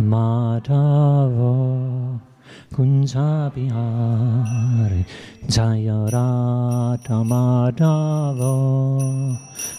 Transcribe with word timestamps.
Madhava 0.00 1.52
Kunja 2.72 3.52
Bihari 3.52 5.04
Jaya 5.46 6.08
Radha 6.10 7.22
Madhava 7.30 8.54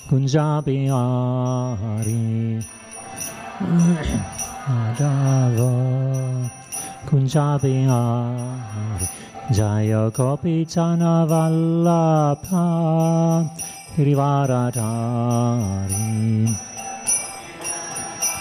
Kunja 0.07 0.61
Bihari 0.63 2.61
Madhava 4.69 5.71
Kunja 7.07 7.47
Bihari 7.59 9.07
Jaya 9.51 10.11
Gopi 10.11 10.65
Jana 10.65 11.25
Vallabha 11.27 12.65
Girivaradhari 13.95 16.55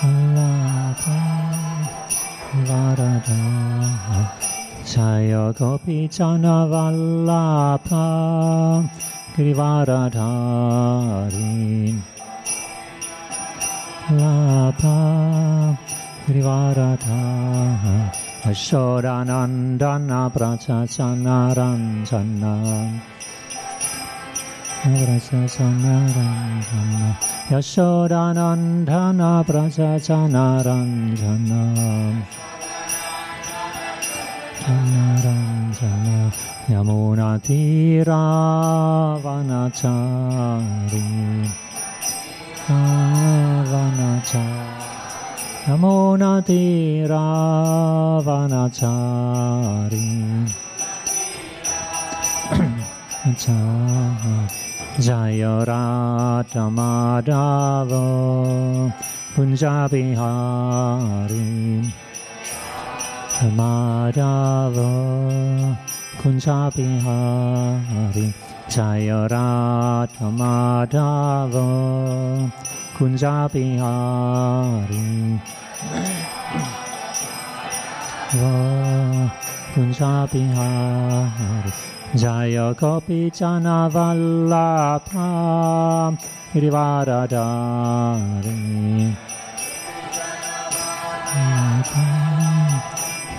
Vallabha 0.02 1.39
Varada 2.70 4.30
Sayogopi 4.86 6.06
Janavallabha 6.08 8.06
Grivaradharin 9.34 11.96
Labha 14.10 14.98
Grivaradha 16.26 17.20
Ashoranandana 18.50 20.20
Prachachanaranjana 20.30 22.54
Prachachanaranjana 24.82 27.02
Yashodanandana 27.50 29.30
Prachachanaranjana 29.44 31.60
Ranjana 34.64 36.32
Yamunatira 36.68 38.22
Vanachari. 39.24 41.04
Vanachari 43.70 44.90
Yamunatira 45.66 47.24
Vanachari. 48.22 50.10
Jaya 54.98 55.64
Radha 55.64 56.68
Madhava 56.68 58.04
Punjabihari 59.34 60.10
Madhava 63.48 64.90
Punjabi 66.20 67.00
Hari 67.00 68.34
Jaya 68.68 69.26
Rata 69.30 70.30
Madhava 70.30 71.64
Kunjabi 72.96 73.78
Hari. 73.78 75.40
Jaya 82.14 82.74
Gopi 82.74 83.30
Jana 83.30 83.88
Vallabha 83.90 85.26
Girivaradari 86.52 87.40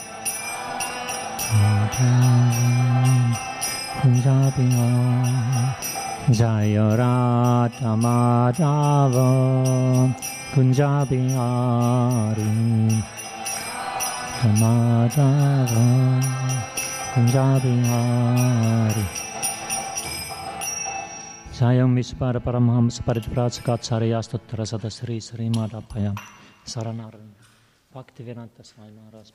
Jaya 6.31 6.95
Radha 6.95 7.93
Madhava 7.99 9.27
Punjabi 10.53 11.27
Hari 11.35 12.43
Madhava 14.61 15.87
Punjabi 17.13 17.75
Hari 17.89 19.05
Sayam 21.51 21.91
Vispara 21.97 22.39
Paramahams 22.39 23.01
Parijprachakacharya 23.01 24.21
Stottara 24.23 24.63
Sadasri 24.63 25.21
Sri 25.21 25.49
Madhapaya 25.49 26.15
Saranaran 26.65 27.35
Bhaktivedanta 27.93 28.63
Swami 28.63 28.91
Maharaj 28.95 29.31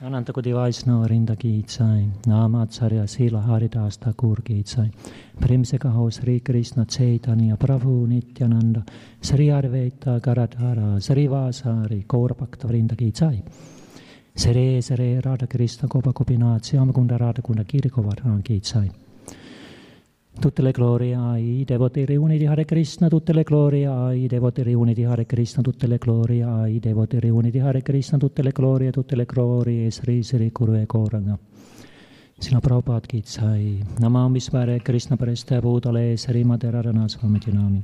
Prabhupada 0.00 0.04
Ki 0.04 0.04
Jai 0.04 0.04
अनंत 0.04 0.30
को 0.30 0.40
वैष्णवरिंद 0.40 1.30
की 1.36 1.58
इच्छाएं 1.58 2.06
नाम 2.28 2.56
आचार्य 2.56 3.06
शील 3.06 3.36
हरिदास 3.36 3.98
ठाकुर 4.02 4.40
की 4.46 4.58
इच्छाएं 4.58 4.90
प्रेम 5.40 5.62
से 5.62 5.78
कहो 5.78 6.08
श्री 6.10 6.38
कृष्ण 6.38 6.84
चैतन्य 6.84 7.54
प्रभु 7.54 7.90
नित्यानंद 8.06 8.82
श्री 9.24 9.48
अद्वैत 9.48 10.08
गराधारा 10.26 10.98
श्रीवासारी 10.98 12.00
गौर 12.10 12.36
भक्त 12.40 12.64
वृंद 12.66 12.94
की 12.94 13.08
इच्छाएं 13.08 13.40
श्री 14.36 14.82
श्री 14.82 15.08
राधा 15.20 15.46
कृष्ण 15.46 15.88
गोपा 15.88 16.10
गोपीनाथ 16.10 16.70
श्याम 16.70 16.90
कुंड 16.90 17.12
राधा 17.22 17.42
कुंड 17.46 17.60
गिरी 17.72 17.88
गोवर्धन 17.88 18.40
की 18.46 18.56
इच्छाएं 18.56 18.88
Tutte 20.39 20.61
le 20.61 20.71
glorie 20.71 21.15
ai 21.15 21.63
devoti 21.65 22.05
riuniti 22.05 22.45
Hare 22.45 22.63
Krishna, 22.63 23.09
tutte 23.09 23.33
le 23.33 23.43
glorie 23.43 23.85
ai 23.85 24.25
devoti 24.25 24.63
riuniti 24.63 25.03
Hare 25.03 25.25
Krishna, 25.25 25.61
tutte 25.61 25.85
le 25.85 25.97
glorie 25.97 26.43
ai 26.43 26.79
devoti 26.79 27.19
riuniti 27.19 27.59
Hare 27.59 27.81
Krishna, 27.81 28.17
tutte 28.17 28.41
le 28.41 28.51
glorie, 28.51 28.89
tutte 28.89 29.17
le 29.17 29.25
glorie, 29.25 29.91
Sri 29.91 30.23
Sri 30.23 30.49
Guru 30.49 30.75
e 30.75 30.85
Goranga. 30.85 31.37
Sila 32.37 32.61
Prabhupada 32.61 33.05
ki 33.05 33.21
jai. 33.21 33.83
Namam 33.99 34.31
Vishvare 34.31 34.81
Krishna 34.81 35.17
Preste 35.17 35.59
Bhutale 35.59 36.15
Sri 36.15 36.45
Madhurarana 36.45 37.09
Swami 37.09 37.39
Nami. 37.51 37.83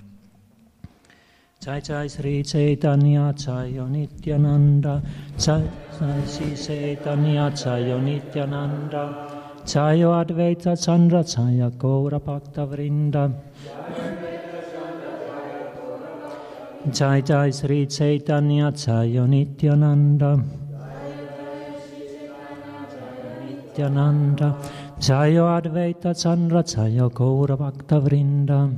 Jai 1.60 1.82
Jai 1.82 2.08
Sri 2.08 2.42
Chaitanya 2.42 3.34
Jai 3.34 3.74
Nityananda 3.85 5.02
Jai 5.35 5.70
Jai 6.00 6.26
Sri 6.26 6.56
Chaitanya 6.56 7.52
Jai 7.52 8.00
Nityananda 8.00 9.34
Chayo 9.66 10.14
Advaita 10.14 10.78
Chandra 10.78 11.23
Chaya 11.23 11.72
Gaura 11.72 12.20
Bhakta 12.20 12.67
Vrinda. 12.67 13.34
Jai 16.91 17.22
Jai 17.22 17.50
Sri 17.50 17.88
Chaitanya 17.88 18.72
Chayo 18.72 19.26
Nityananda. 19.28 20.38
Nityananda. 23.47 24.56
Chayo 25.00 25.46
Advaita 25.59 26.14
Chandra 26.14 26.62
Chaya 26.62 27.09
Gaura 27.12 27.58
Bhakta 27.58 28.00
Vrinda. 28.00 28.72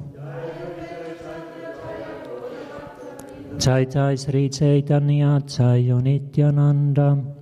Jai 3.59 3.83
Jai 3.83 4.15
Sri 4.15 4.47
Chaitanya 4.47 5.41
Chayo 5.45 6.01
Nityananda. 6.01 7.35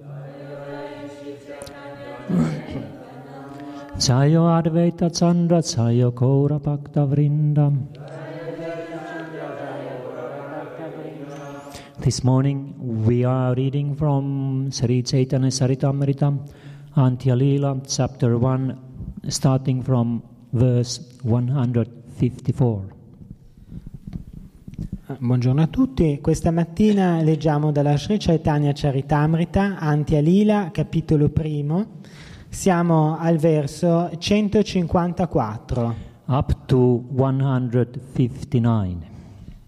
Chayo 2.27 2.94
Advaita 3.97 5.09
Chandra 5.09 5.61
Chayo 5.61 6.11
Gaura 6.11 6.59
Bhakta 6.59 7.05
Vrindam 7.05 7.87
This 11.99 12.21
morning 12.21 12.73
we 13.05 13.23
are 13.23 13.55
reading 13.55 13.95
from 13.95 14.69
Sri 14.69 15.01
Chaitanya 15.01 15.47
Saritamrita, 15.47 16.37
Antya 16.97 17.37
Lila, 17.37 17.81
chapter 17.87 18.37
1, 18.37 18.77
starting 19.29 19.81
from 19.81 20.21
verse 20.51 20.99
154. 21.21 22.93
Buongiorno 25.19 25.61
a 25.61 25.67
tutti, 25.67 26.19
questa 26.21 26.51
mattina 26.51 27.21
leggiamo 27.21 27.71
dalla 27.71 27.95
Sri 27.95 28.17
Chaitanya 28.17 28.73
Charitamrita, 28.73 29.77
Antya 29.79 30.19
Lila, 30.19 30.69
capitolo 30.73 31.29
primo, 31.29 32.01
siamo 32.55 33.17
al 33.19 33.35
verso 33.35 34.09
154 34.17 35.95
up 36.27 36.65
to 36.65 37.03
159. 37.11 39.13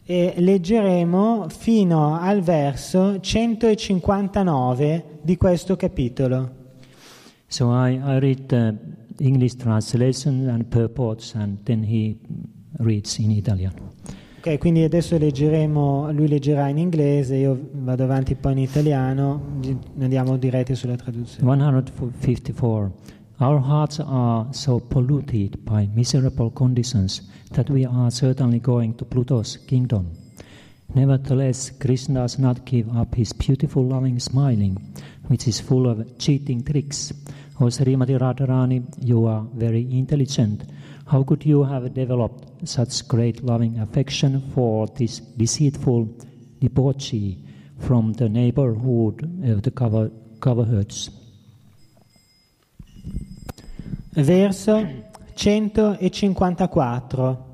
e 0.06 0.34
leggeremo 0.38 1.48
fino 1.50 2.18
al 2.18 2.40
verso 2.40 3.20
159 3.20 5.20
di 5.22 5.36
questo 5.36 5.76
capitolo. 5.76 6.50
So 7.48 7.74
I, 7.74 7.96
I 7.96 8.20
read 8.20 8.46
the 8.46 8.74
English 9.20 9.56
translation 9.56 10.48
and 10.48 10.68
purports, 10.68 11.36
and 11.36 11.58
then 11.64 11.84
he 11.84 12.18
reads 12.78 13.18
in 13.18 13.32
Italian. 13.32 13.74
Quindi 14.58 14.84
adesso 14.84 15.18
leggeremo, 15.18 16.12
lui 16.12 16.28
leggerà 16.28 16.70
in 16.70 16.78
inglese, 16.78 17.36
io 17.36 17.70
vado 17.74 18.04
avanti 18.04 18.36
poi 18.36 18.54
in 18.54 18.60
italiano, 18.60 19.60
andiamo 20.00 20.38
diretti 20.38 20.74
sulla 20.76 20.96
traduzione. 20.96 21.44
154. 21.44 22.92
Our 23.40 23.60
hearts 23.60 24.00
are 24.00 24.48
so 24.52 24.80
polluted 24.80 25.58
by 25.60 25.90
miserable 25.94 26.52
conditions 26.54 27.30
that 27.52 27.70
we 27.70 27.86
are 27.86 28.10
certainly 28.10 28.60
going 28.60 28.96
to 28.96 29.06
Pluto's 29.06 29.64
kingdom. 29.66 30.10
Nevertheless, 30.94 31.76
Krishna 31.78 32.22
does 32.22 32.38
not 32.38 32.64
give 32.64 32.90
up 32.96 33.14
his 33.16 33.34
beautiful 33.34 33.86
loving 33.86 34.20
smiling, 34.20 34.78
which 35.28 35.48
is 35.48 35.60
full 35.60 35.88
of 35.88 36.18
cheating 36.18 36.64
tricks. 36.64 37.14
O 37.60 37.66
Srimati 37.66 38.18
Radharani, 38.18 38.84
you 39.04 39.28
are 39.28 39.44
very 39.54 39.86
intelligent. 39.92 40.64
How 41.10 41.24
could 41.24 41.46
you 41.46 41.64
have 41.64 41.94
developed 41.94 42.68
such 42.68 43.08
great 43.08 43.42
loving 43.42 43.80
affection 43.80 44.42
for 44.54 44.90
this 44.90 45.22
deceitful 45.38 46.10
debauchee 46.60 47.38
from 47.78 48.12
the 48.12 48.28
neighborhood 48.28 49.24
of 49.44 49.62
the 49.62 49.72
cover, 49.72 50.12
coverherds? 50.40 51.10
Verso 54.16 54.86
154. 55.34 57.46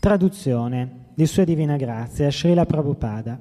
Traduzione 0.00 1.10
di 1.14 1.26
Sua 1.26 1.44
Divina 1.44 1.76
Grazia, 1.76 2.28
Srila 2.28 2.66
Prabhupada. 2.66 3.38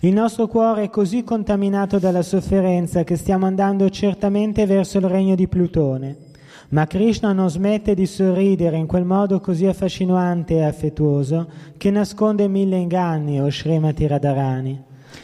Il 0.00 0.12
nostro 0.12 0.48
cuore 0.48 0.84
è 0.84 0.90
così 0.90 1.24
contaminato 1.24 1.98
dalla 1.98 2.22
sofferenza 2.22 3.04
che 3.04 3.16
stiamo 3.16 3.46
andando 3.46 3.88
certamente 3.88 4.66
verso 4.66 4.98
il 4.98 5.04
regno 5.04 5.34
di 5.34 5.48
Plutone. 5.48 6.25
Ma 6.70 6.86
Krishna 6.86 7.32
non 7.32 7.48
smette 7.48 7.94
di 7.94 8.06
sorridere 8.06 8.76
in 8.76 8.86
quel 8.86 9.04
modo 9.04 9.40
così 9.40 9.66
affascinante 9.66 10.54
e 10.54 10.64
affettuoso 10.64 11.48
che 11.76 11.90
nasconde 11.90 12.48
mille 12.48 12.76
inganni, 12.76 13.40
o 13.40 13.50
Srimati 13.50 14.06
Radharani. 14.06 14.82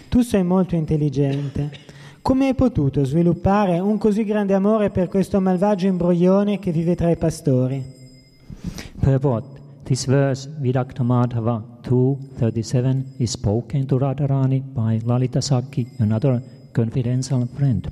Tu 0.08 0.20
sei 0.20 0.44
molto 0.44 0.76
intelligente. 0.76 1.70
Come 2.22 2.46
hai 2.48 2.54
potuto 2.54 3.04
sviluppare 3.04 3.80
un 3.80 3.98
così 3.98 4.24
grande 4.24 4.54
amore 4.54 4.90
per 4.90 5.08
questo 5.08 5.40
malvagio 5.40 5.88
imbroglione 5.88 6.58
che 6.60 6.70
vive 6.70 6.94
tra 6.94 7.10
i 7.10 7.16
pastori? 7.16 7.84
Purport 9.00 9.60
This 9.84 10.06
verse, 10.06 10.48
Vidakta 10.60 11.02
Madhava 11.02 11.60
2.37, 11.82 13.18
is 13.18 13.32
spoken 13.32 13.84
to 13.86 13.98
Radharani 13.98 14.60
by 14.60 15.00
Lalita 15.02 15.40
Sakhi, 15.40 15.86
another 15.98 16.40
confidential 16.72 17.48
friend. 17.52 17.90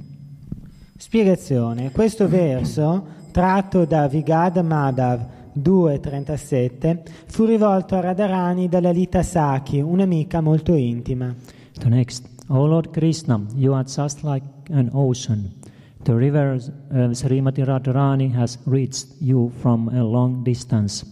Spiegazione. 0.96 1.90
Questo 1.90 2.28
verso, 2.28 3.04
tratto 3.30 3.84
da 3.84 4.08
Vigad 4.08 4.56
Madhav 4.58 5.26
2.37, 5.52 7.02
fu 7.26 7.44
rivolto 7.44 7.96
a 7.96 8.00
Radharani 8.00 8.68
da 8.68 8.80
Lalita 8.80 9.22
Sakhi, 9.22 9.80
un'amica 9.80 10.40
molto 10.40 10.74
intima. 10.74 11.34
The 11.78 11.88
next, 11.88 12.24
O 12.48 12.66
Lord 12.66 12.90
Krishna, 12.90 13.44
you 13.54 13.74
are 13.74 13.84
just 13.84 14.22
like 14.22 14.44
an 14.70 14.90
ocean. 14.92 15.54
The 16.02 16.14
river 16.14 16.52
of 16.52 17.10
Srimati 17.12 17.62
Radharani 17.64 18.32
has 18.34 18.58
reached 18.64 19.08
you 19.20 19.50
from 19.60 19.88
a 19.88 20.02
long 20.02 20.42
distance, 20.42 21.04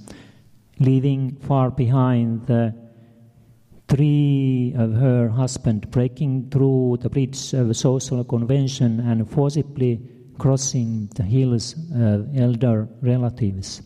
leaving 0.79 1.37
far 1.41 1.71
behind 1.71 2.47
the 2.47 2.73
tree 3.87 4.73
of 4.76 4.94
her 4.94 5.29
husband, 5.29 5.91
breaking 5.91 6.49
through 6.50 6.99
the 7.00 7.09
bridge 7.09 7.53
of 7.55 7.76
social 7.76 8.25
convention 8.25 9.00
and 9.00 9.29
forcibly 9.29 10.00
crossing 10.38 11.08
the 11.14 11.23
hills 11.23 11.75
of 11.94 12.29
elder 12.37 12.88
relatives. 13.02 13.82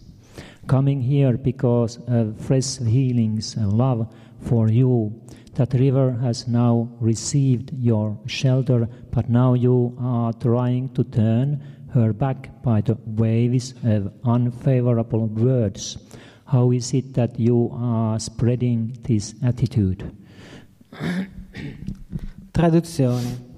Coming 0.67 1.01
here 1.01 1.37
because 1.37 1.99
of 2.07 2.41
fresh 2.41 2.79
healings 2.79 3.57
and 3.57 3.73
love 3.73 4.15
for 4.41 4.69
you, 4.69 5.21
that 5.55 5.75
river 5.75 6.13
has 6.13 6.47
now 6.49 6.89
received 7.01 7.73
your 7.75 8.19
shelter, 8.27 8.89
but 9.11 9.29
now 9.29 9.55
you 9.55 9.97
are 10.01 10.33
trying 10.33 10.89
to 10.95 11.05
turn 11.05 11.63
her 11.93 12.13
back 12.13 12.63
by 12.63 12.81
the 12.81 12.97
waves 13.05 13.75
of 13.85 14.13
unfavorable 14.25 15.27
words. 15.27 15.99
How 16.47 16.71
is 16.71 16.95
it 16.95 17.15
that 17.15 17.39
you 17.39 17.71
are 17.75 18.19
spreading 18.19 18.97
this 19.03 19.35
attitude? 19.43 20.11
Traduzione. 22.55 23.52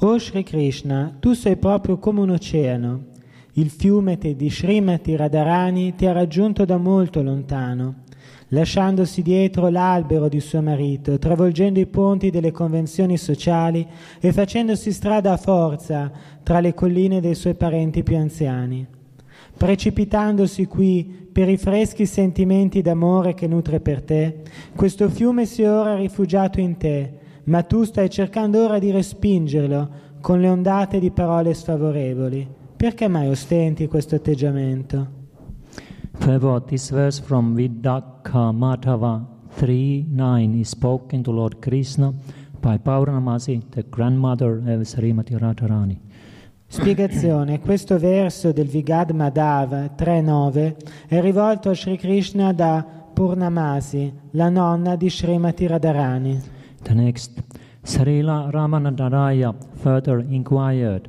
O 0.00 0.18
Sri 0.18 0.42
Krishna, 0.42 1.16
tu 1.18 1.32
sei 1.32 1.56
proprio 1.56 1.98
come 1.98 2.20
un 2.20 2.30
oceano. 2.30 3.04
Il 3.52 3.70
fiume 3.70 4.18
di 4.18 4.50
Srimati 4.50 5.16
Radharani 5.16 5.94
ti 5.94 6.06
ha 6.06 6.12
raggiunto 6.12 6.64
da 6.64 6.76
molto 6.76 7.22
lontano 7.22 8.04
lasciandosi 8.48 9.22
dietro 9.22 9.68
l'albero 9.68 10.28
di 10.28 10.40
suo 10.40 10.62
marito, 10.62 11.18
travolgendo 11.18 11.80
i 11.80 11.86
ponti 11.86 12.30
delle 12.30 12.52
convenzioni 12.52 13.16
sociali 13.16 13.86
e 14.20 14.32
facendosi 14.32 14.92
strada 14.92 15.32
a 15.32 15.36
forza 15.36 16.10
tra 16.42 16.60
le 16.60 16.74
colline 16.74 17.20
dei 17.20 17.34
suoi 17.34 17.54
parenti 17.54 18.02
più 18.02 18.16
anziani. 18.16 18.86
Precipitandosi 19.56 20.66
qui 20.66 21.28
per 21.32 21.48
i 21.48 21.56
freschi 21.56 22.06
sentimenti 22.06 22.82
d'amore 22.82 23.34
che 23.34 23.46
nutre 23.46 23.80
per 23.80 24.02
te, 24.02 24.42
questo 24.74 25.08
fiume 25.08 25.46
si 25.46 25.62
è 25.62 25.70
ora 25.70 25.96
rifugiato 25.96 26.60
in 26.60 26.76
te, 26.76 27.18
ma 27.46 27.62
tu 27.62 27.84
stai 27.84 28.08
cercando 28.08 28.64
ora 28.64 28.78
di 28.78 28.90
respingerlo 28.90 30.04
con 30.20 30.40
le 30.40 30.48
ondate 30.48 30.98
di 30.98 31.10
parole 31.10 31.54
sfavorevoli. 31.54 32.46
Perché 32.76 33.08
mai 33.08 33.28
ostenti 33.28 33.86
questo 33.86 34.16
atteggiamento? 34.16 35.14
Further, 36.18 36.60
this 36.62 36.90
verse 36.90 37.22
from 37.22 37.54
Vidaka 37.54 38.50
Madhava 38.50 39.24
3.9 39.58 40.58
is 40.58 40.68
spoken 40.68 41.22
to 41.22 41.30
Lord 41.30 41.58
Krishna 41.60 42.12
by 42.60 42.78
Pauranamasi, 42.78 43.70
the 43.70 43.84
grandmother 43.88 44.62
of 44.66 44.80
Srimati 44.82 45.36
Radharani. 45.38 46.00
Spiegazione. 46.66 47.60
Questo 47.64 47.98
verso 47.98 48.52
del 48.52 48.66
Vigad 48.66 49.10
Madhava 49.10 49.84
3.9 49.96 50.74
è 51.06 51.20
rivolto 51.20 51.70
a 51.70 51.74
Sri 51.74 51.96
Krishna 51.96 52.52
da 52.52 52.84
Purnamasi, 53.14 54.12
la 54.32 54.48
nonna 54.48 54.96
di 54.96 55.08
Srimati 55.08 55.66
Radharani. 55.66 56.54
The 56.86 56.94
next, 56.94 57.32
Srila 57.82 58.52
Ramanandaraya 58.52 59.54
further 59.82 60.20
inquired, 60.20 61.08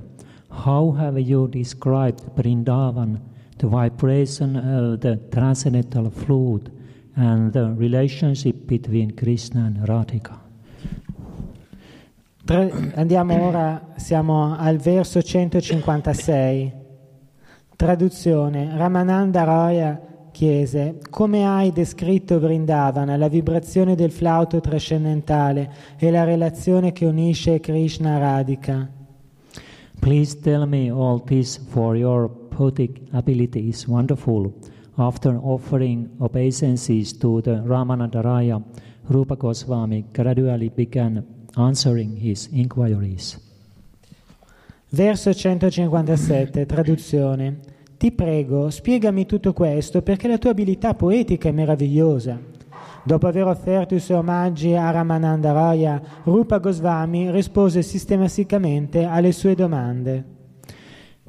How 0.50 0.92
have 0.98 1.20
you 1.20 1.48
described 1.48 2.22
Vrindavan 2.36 3.22
the 3.58 3.68
vibration 3.68 4.56
of 4.56 5.02
the 5.02 5.18
transcendental 5.32 6.10
flute 6.10 6.70
and 7.16 7.52
the 7.52 7.74
relationship 7.76 8.68
between 8.68 9.16
Krishna 9.16 9.66
and 9.66 9.78
Radhika. 9.88 10.40
Andiamo 12.46 13.42
ora, 13.42 13.94
siamo 13.98 14.56
al 14.56 14.78
verso 14.78 15.20
156. 15.22 16.72
Traduzione. 17.76 18.76
Ramananda 18.78 19.44
Roya 19.44 20.07
chiese 20.38 21.00
come 21.10 21.48
hai 21.48 21.72
descritto 21.72 22.40
Vrindavana, 22.40 23.18
la 23.18 23.28
vibrazione 23.28 23.96
del 23.96 24.12
flauto 24.12 24.62
trascendentale 24.62 25.74
e 25.98 26.12
la 26.12 26.26
relazione 26.26 26.92
che 26.92 27.08
unisce 27.08 27.60
Krishna 27.60 28.20
Radhika. 28.20 28.88
Please 30.00 30.40
tell 30.40 30.68
me 30.68 30.92
all 30.92 31.24
this 31.24 31.58
for 31.58 31.96
your 31.96 32.30
poetic 32.30 33.02
ability 33.14 33.68
is 33.68 33.88
wonderful. 33.88 34.54
After 34.98 35.40
offering 35.42 36.08
obeisances 36.20 37.18
to 37.18 37.42
the 37.42 37.64
Ramanandaraya, 37.66 38.62
Rupa 39.08 39.36
Goswami 39.36 40.06
gradually 40.12 40.70
began 40.70 41.26
answering 41.56 42.16
his 42.16 42.48
inquiries. 42.52 43.40
Verso 44.90 45.32
157, 45.32 46.68
traduzione. 46.68 47.76
Ti 47.98 48.12
prego, 48.12 48.70
spiegami 48.70 49.26
tutto 49.26 49.54
questo 49.54 50.04
perché 50.04 50.28
la 50.28 50.38
tua 50.38 50.52
abilità 50.52 50.94
poetica 50.94 51.50
è 51.50 51.52
meravigliosa. 51.52 52.40
Dopo 53.04 53.26
aver 53.26 53.48
offerto 53.48 53.96
i 53.96 54.00
suoi 54.00 54.18
omaggi 54.18 54.76
a 54.76 54.92
Ramananda 54.92 55.52
Raya, 55.52 56.00
Rupa 56.24 56.60
Goswami 56.60 57.32
rispose 57.32 57.82
sistematicamente 57.82 59.04
alle 59.04 59.32
sue 59.32 59.56
domande. 59.56 60.24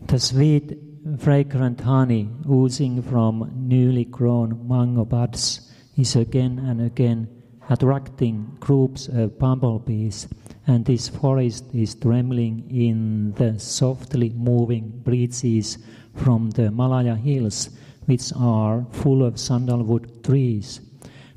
The 0.04 0.18
sweet, 0.18 0.76
fragrant 1.16 1.80
honey 1.80 2.28
oozing 2.46 3.00
from 3.00 3.48
newly 3.54 4.06
grown 4.10 4.58
mango 4.66 5.06
buds 5.06 5.72
is 5.94 6.16
again 6.16 6.58
and 6.58 6.80
again 6.80 7.28
attracting 7.68 8.58
groups 8.58 9.08
of 9.08 9.38
bumblebees, 9.38 10.28
and 10.66 10.84
this 10.84 11.08
forest 11.08 11.72
is 11.72 11.96
trembling 11.96 12.64
in 12.68 13.32
the 13.36 13.54
softly 13.56 14.32
moving 14.34 15.00
breezes 15.02 15.78
from 16.18 16.50
the 16.50 16.70
Malaya 16.70 17.14
hills, 17.14 17.70
which 18.06 18.32
are 18.36 18.84
full 18.90 19.24
of 19.24 19.38
sandalwood 19.38 20.22
trees. 20.22 20.80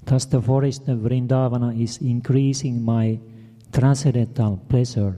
Thus, 0.04 0.26
the 0.26 0.42
forest 0.42 0.88
of 0.88 1.00
Vrindavana 1.00 1.80
is 1.80 1.98
increasing 2.02 2.84
my 2.84 3.20
transcendental 3.72 4.60
pleasure. 4.68 5.16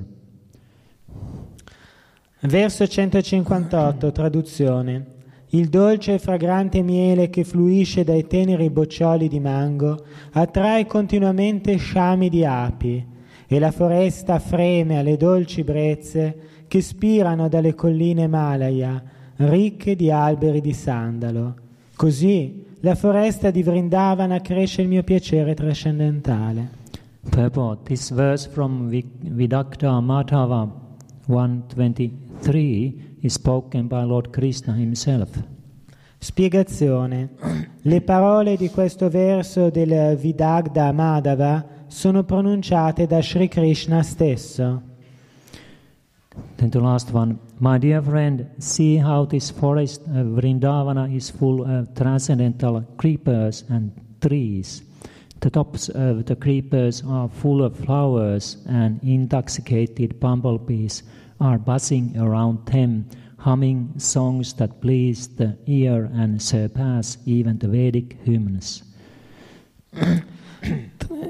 Verso 2.42 2.86
158, 2.86 4.12
traduzione. 4.12 5.06
Il 5.54 5.70
dolce 5.70 6.16
e 6.16 6.20
fragrante 6.20 6.82
miele 6.82 7.30
che 7.30 7.44
fluisce 7.44 8.04
dai 8.04 8.26
teneri 8.26 8.70
boccioli 8.72 9.28
di 9.28 9.40
mango 9.40 10.04
attrae 10.32 10.88
continuamente 10.88 11.76
sciami 11.76 12.28
di 12.28 12.44
api 12.44 13.06
e 13.48 13.60
la 13.60 13.72
foresta 13.72 14.40
freme 14.40 14.98
alle 14.98 15.16
dolci 15.16 15.64
brezze 15.64 16.66
che 16.68 16.82
spirano 16.82 17.48
dalle 17.48 17.76
colline 17.76 18.28
Malaya, 18.28 19.02
ricche 19.50 19.96
di 19.96 20.12
alberi 20.12 20.62
di 20.62 20.74
sandalo. 20.74 21.56
Così 21.96 22.66
la 22.82 22.96
foresta 22.96 23.52
di 23.52 23.64
Vrindavana 23.64 24.42
cresce 24.42 24.82
il 24.82 24.88
mio 24.88 25.04
piacere 25.04 25.54
trascendentale. 25.54 26.82
Purport 27.30 27.84
This 27.84 28.12
verse 28.12 28.50
from 28.50 28.90
Vidakta 28.90 30.00
Madhava 30.02 30.70
123 31.28 33.18
is 33.22 33.34
spoken 33.34 33.88
by 33.88 34.04
Lord 34.04 34.30
Krishna 34.32 34.76
himself. 34.76 35.42
Spiegazione. 36.18 37.30
Le 37.82 38.02
parole 38.02 38.58
di 38.58 38.70
questo 38.70 39.10
verso 39.10 39.70
del 39.70 40.18
Vidagda 40.18 40.92
Madhava 40.92 41.66
sono 41.88 42.24
pronunciate 42.24 43.06
da 43.08 43.22
Sri 43.22 43.48
Krishna 43.48 44.04
stesso. 44.04 44.82
Then 46.56 46.70
the 46.70 46.80
last 46.80 47.12
one. 47.14 47.43
My 47.60 47.78
dear 47.78 48.02
friend, 48.02 48.50
see 48.58 48.98
how 48.98 49.26
this 49.26 49.52
forest 49.52 50.02
of 50.08 50.38
Vrindavana 50.38 51.16
is 51.16 51.30
full 51.30 51.64
of 51.64 51.94
transcendental 51.96 52.82
creepers 52.98 53.64
and 53.70 53.92
trees. 54.22 54.82
The 55.40 55.50
tops 55.50 55.90
of 55.90 56.26
the 56.26 56.36
creepers 56.36 57.04
are 57.08 57.30
full 57.30 57.64
of 57.64 57.78
flowers, 57.78 58.58
and 58.68 59.00
intoxicated 59.04 60.20
bumblebees 60.20 61.04
are 61.40 61.60
buzzing 61.60 62.18
around 62.18 62.66
them, 62.66 63.06
humming 63.38 63.94
songs 63.98 64.54
that 64.54 64.82
please 64.82 65.28
the 65.28 65.58
ear 65.68 66.10
and 66.14 66.42
surpass 66.42 67.18
even 67.26 67.60
the 67.60 67.68
Vedic 67.68 68.18
hymns. 68.24 68.84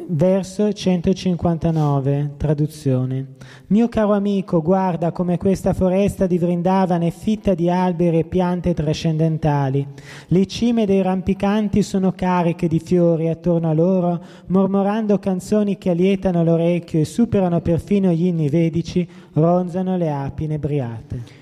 Verso 0.06 0.72
159, 0.72 2.34
traduzione. 2.38 3.36
Mio 3.68 3.88
caro 3.90 4.13
amico, 4.13 4.62
guarda 4.62 5.12
come 5.12 5.38
questa 5.38 5.74
foresta 5.74 6.28
di 6.28 6.38
Vrindavana 6.38 7.06
è 7.06 7.10
fitta 7.10 7.54
di 7.54 7.70
alberi 7.70 8.20
e 8.20 8.24
piante 8.25 8.74
trascendentali. 8.74 9.88
Le 10.28 10.46
cime 10.46 10.86
dei 10.86 11.02
rampicanti 11.02 11.82
sono 11.82 12.12
cariche 12.12 12.68
di 12.68 12.80
fiori 12.80 13.28
attorno 13.28 13.70
a 13.70 13.74
loro, 13.74 14.22
mormorando 14.48 15.18
canzoni 15.20 15.78
che 15.78 15.90
allietano 15.90 16.44
l'orecchio 16.44 17.00
e 17.00 17.06
superano 17.06 17.62
perfino 17.62 18.12
gli 18.12 18.25
inni 18.25 18.50
vedici, 18.50 19.08
ronzano 19.34 19.98
le 19.98 20.12
api 20.12 20.44
inebriate. 20.44 21.42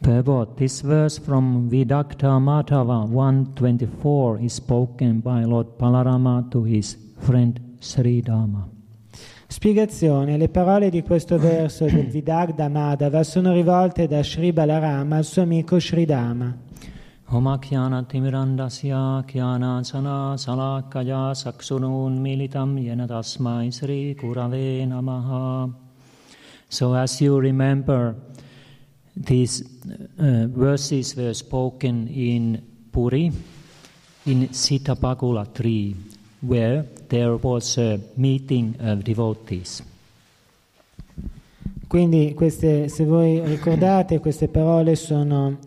Purport 0.00 0.56
This 0.56 0.82
verse 0.82 1.20
from 1.20 1.68
Vidakta 1.68 2.38
Madhava 2.38 3.04
124 3.06 4.38
is 4.40 4.54
spoken 4.54 5.20
by 5.20 5.44
Lord 5.44 5.76
Balarama 5.76 6.48
to 6.50 6.62
his 6.62 7.05
friend 7.18 7.60
Sri 7.78 8.20
Dhamma. 8.22 8.68
Spiegazione. 9.48 10.36
Le 10.36 10.48
parole 10.48 10.90
di 10.90 11.02
questo 11.02 11.38
verso 11.38 11.84
del 11.86 12.06
Vidagda 12.06 12.68
Madhava 12.68 13.22
sono 13.22 13.52
rivolte 13.52 14.06
da 14.06 14.22
Sri 14.22 14.52
Balarama 14.52 15.16
al 15.16 15.24
suo 15.24 15.42
amico 15.42 15.78
Sri 15.78 16.04
Dhamma. 16.04 16.64
Homakyana 17.28 18.04
timirandasya 18.04 19.24
kyana 19.26 19.82
sana 19.82 20.36
salakaya 20.36 21.34
saksunun 21.34 22.20
militam 22.20 22.76
yena 22.78 23.06
tasmai 23.06 23.72
Sri 23.72 24.14
Kurave 24.14 24.86
namaha. 24.86 25.68
So 26.68 26.94
as 26.94 27.20
you 27.20 27.38
remember, 27.40 28.14
these 29.16 29.64
uh, 30.18 30.46
verses 30.46 31.16
were 31.16 31.34
spoken 31.34 32.06
in 32.08 32.62
Puri, 32.92 33.32
in 34.26 34.48
Sitapagula 34.50 35.52
tree, 35.52 35.96
where 36.42 36.84
there 37.08 37.36
was 37.40 37.76
a 37.78 37.98
meeting 38.14 38.76
of 38.80 39.02
devotees. 39.02 39.82
Quindi 41.86 42.34
queste, 42.34 42.88
se 42.88 43.04
voi 43.04 43.40
ricordate, 43.44 44.18
queste 44.18 44.48
parole 44.48 44.96
sono 44.96 45.58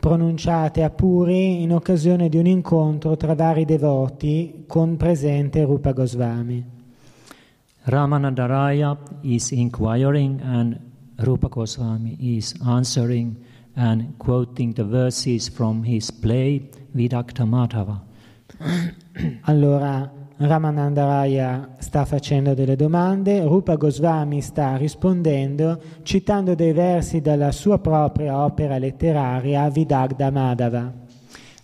pronunciate 0.00 0.82
a 0.82 0.90
Puri 0.90 1.62
in 1.62 1.72
occasione 1.72 2.28
di 2.28 2.36
un 2.36 2.46
incontro 2.46 3.16
tra 3.16 3.34
vari 3.34 3.64
devoti 3.64 4.64
con 4.66 4.96
presente 4.96 5.62
Rupa 5.64 5.92
Goswami. 5.92 6.64
Ramanandaraya 7.84 8.96
is 9.22 9.52
inquiring 9.52 10.40
and 10.42 10.78
Rupa 11.16 11.48
Goswami 11.48 12.16
is 12.18 12.54
answering 12.64 13.36
and 13.74 14.16
quoting 14.18 14.74
the 14.74 14.84
verses 14.84 15.48
from 15.48 15.84
his 15.84 16.10
play 16.10 16.68
Vidakta 16.92 17.44
Madhava. 17.44 18.00
Allora 19.42 20.10
Ramananda 20.44 21.04
Raya 21.04 21.68
sta 21.78 22.04
facendo 22.04 22.52
delle 22.52 22.74
domande, 22.74 23.44
Rupa 23.44 23.76
Goswami 23.76 24.40
sta 24.40 24.76
rispondendo 24.76 25.80
citando 26.02 26.56
dei 26.56 26.72
versi 26.72 27.20
dalla 27.20 27.52
sua 27.52 27.78
propria 27.78 28.36
opera 28.44 28.76
letteraria 28.76 29.70
Vidagda 29.70 30.32
Madhava. 30.32 30.92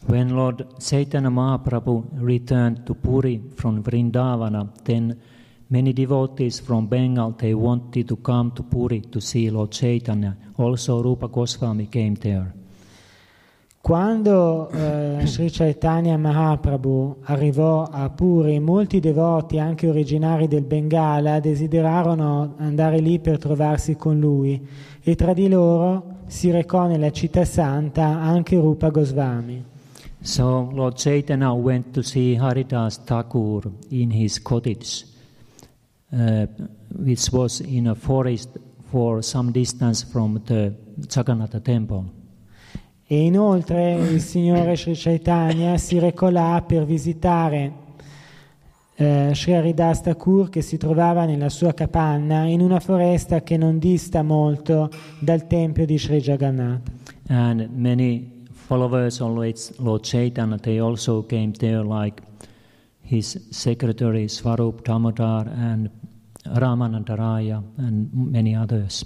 When 0.07 0.31
Lord 0.31 0.77
Chaitanya 0.79 1.29
Mahaprabhu 1.29 2.11
returned 2.21 2.85
to 2.85 2.95
Puri 2.95 3.51
from 3.57 3.83
Vrindavana, 3.83 4.71
then 4.85 5.19
many 5.67 5.93
devotees 5.93 6.61
from 6.61 6.87
Bengal 6.87 7.35
they 7.37 7.55
wanted 7.55 8.07
to 8.07 8.17
come 8.21 8.53
to 8.55 8.63
Puri 8.63 9.01
to 9.11 9.21
see 9.21 9.51
Lord 9.51 9.73
Chaitanya. 9.73 10.37
Also 10.55 11.03
Rupa 11.03 11.27
Goswami 11.27 11.87
came 11.87 12.15
there. 12.15 12.55
Quando 13.89 14.69
eh, 14.69 15.25
Sri 15.25 15.51
Chaitanya 15.51 16.19
Mahaprabhu 16.19 17.21
arrivò 17.23 17.85
a 17.85 18.11
Puri, 18.11 18.61
molti 18.61 19.01
devoti, 19.01 19.59
anche 19.59 19.89
originari 19.89 20.47
del 20.47 20.65
Bengala, 20.65 21.41
desiderarono 21.41 22.53
andare 22.59 22.99
lì 22.99 23.19
per 23.19 23.39
trovarsi 23.39 23.97
con 23.97 24.19
lui 24.19 24.63
e 25.01 25.15
tra 25.15 25.33
di 25.33 25.49
loro 25.49 26.17
si 26.27 26.51
recò 26.51 26.87
nella 26.87 27.11
città 27.11 27.47
santa 27.47 28.05
anche 28.05 28.57
Rupa 28.57 28.91
Goswami. 28.91 29.65
So 30.21 30.69
Lord 30.71 30.99
Chaitanya 30.99 31.53
went 31.53 31.93
to 31.93 32.03
see 32.03 32.37
Haridas 32.37 33.03
Thakur 33.05 33.71
in 33.89 34.11
his 34.11 34.39
cottage, 34.43 35.07
uh, 36.13 36.47
which 36.95 37.31
was 37.33 37.61
in 37.61 37.89
a 37.89 37.95
forest 37.95 38.51
for 38.91 39.23
some 39.23 39.51
distance 39.51 40.05
from 40.05 40.43
the 40.45 40.75
Jagannatha 41.07 41.63
temple. 41.63 42.18
E 43.11 43.25
inoltre 43.25 43.95
il 43.95 44.21
signore 44.21 44.77
Sri 44.77 44.93
Chaitanya 44.95 45.79
si 45.79 45.99
recò 45.99 46.29
là 46.29 46.63
per 46.67 46.85
visitare 46.85 47.73
eh, 48.97 49.31
Sri 49.33 49.55
Haridas 49.55 50.03
Thakur 50.03 50.51
che 50.51 50.61
si 50.61 50.77
trovava 50.77 51.25
nella 51.25 51.49
sua 51.49 51.73
capanna 51.73 52.45
in 52.45 52.61
una 52.61 52.81
foresta 52.81 53.41
che 53.41 53.57
non 53.57 53.79
dista 53.79 54.23
molto 54.23 54.91
dal 55.21 55.47
tempio 55.47 55.87
di 55.87 55.97
Sri 55.97 56.19
Jagannath. 56.19 56.91
And 57.29 57.71
many 57.73 58.45
followers 58.53 59.21
of 59.21 59.31
Lord 59.79 60.03
Chaitanya, 60.03 60.59
they 60.59 60.79
also 60.79 61.25
came 61.25 61.53
there 61.53 61.83
like 61.83 62.21
his 63.01 63.49
secretary 63.49 64.29
Swarup 64.29 64.83
Damodar 64.83 65.49
and 65.49 65.89
Ramanandaraya 66.45 67.63
and 67.79 68.11
many 68.13 68.55
others. 68.55 69.03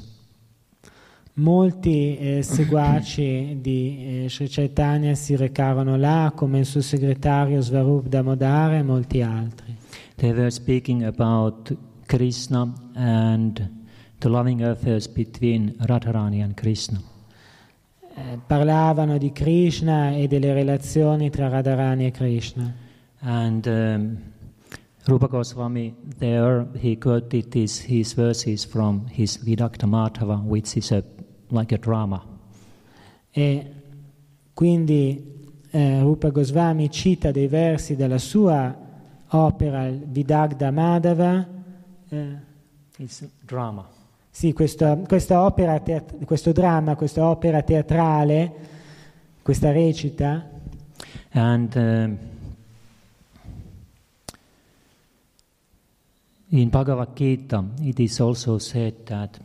Molti 1.35 2.19
eh, 2.19 2.43
seguaci 2.43 3.57
di 3.63 4.25
eh, 4.25 4.29
Sri 4.29 4.49
Chaitanya 4.49 5.15
si 5.15 5.35
recarono 5.35 5.97
là, 5.97 6.31
come 6.35 6.59
il 6.59 6.67
suo 6.67 6.83
segretario 6.83 7.63
Svarup 7.63 8.07
Damodara 8.07 8.77
e 8.77 8.83
molti 8.83 9.23
altri. 9.23 9.75
They 10.17 10.33
were 10.33 10.51
speaking 10.51 11.05
about 11.05 11.75
Krishna 12.07 12.71
and 12.95 13.71
the 14.19 14.29
loving 14.29 14.63
affairs 14.63 15.09
between 15.09 15.75
Radharani 15.81 16.43
and 16.43 16.55
Krishna. 16.55 17.01
Eh, 18.15 18.39
parlavano 18.47 19.17
di 19.17 19.33
Krishna 19.33 20.15
e 20.15 20.29
delle 20.29 20.53
relazioni 20.53 21.31
tra 21.31 21.49
Radharani 21.49 22.07
e 22.07 22.11
Krishna. 22.11 22.75
And 23.21 23.67
um, 23.67 24.19
Rupa 25.07 25.29
Goswami 25.29 25.95
there 26.19 26.67
he 26.77 26.97
quoted 26.97 27.51
these 27.51 27.81
his 27.81 28.13
verses 28.13 28.65
from 28.65 29.07
his 29.07 29.39
Vidakta 29.39 29.87
Madhava, 29.87 30.43
which 30.45 30.77
is 30.77 30.93
a, 30.93 31.03
like 31.53 31.75
a 31.75 31.79
drama. 31.79 32.23
E 33.31 33.73
quindi 34.53 35.51
eh, 35.71 36.01
Rupa 36.01 36.31
Goswami 36.31 36.91
cita 36.91 37.31
dei 37.31 37.47
versi 37.49 37.97
della 37.97 38.19
sua 38.19 38.77
opera 39.29 39.87
il 39.87 40.03
Vidagda 40.07 40.71
Madhava. 40.71 41.47
eh, 42.09 42.51
It's 42.99 43.27
drama. 43.41 43.89
sì, 44.31 44.53
questa, 44.53 44.97
questa 44.97 45.43
opera, 45.45 45.79
teat- 45.81 46.25
questo 46.25 46.53
dramma, 46.53 46.95
questa 46.95 47.27
opera 47.27 47.63
teatrale, 47.63 48.53
questa 49.43 49.73
recita, 49.73 50.49
And 51.35 51.75
um, 51.77 52.19
in 56.49 56.69
Bhagavad 56.69 57.15
Gita, 57.15 57.65
it 57.81 57.99
is 57.99 58.21
also 58.21 58.59
said 58.59 59.05
that 59.07 59.41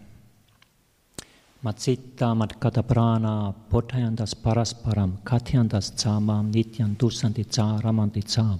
Matsitta 1.63 2.35
Madkata 2.35 2.83
Prana 2.83 3.51
Podhayantas 3.69 4.35
Parasparam 4.35 5.17
Katyantas 5.23 5.91
Chamam 5.95 6.51
Nityan 6.51 6.95
Dusanti 6.95 7.43
Ramanti 7.81 8.23
Cha. 8.23 8.57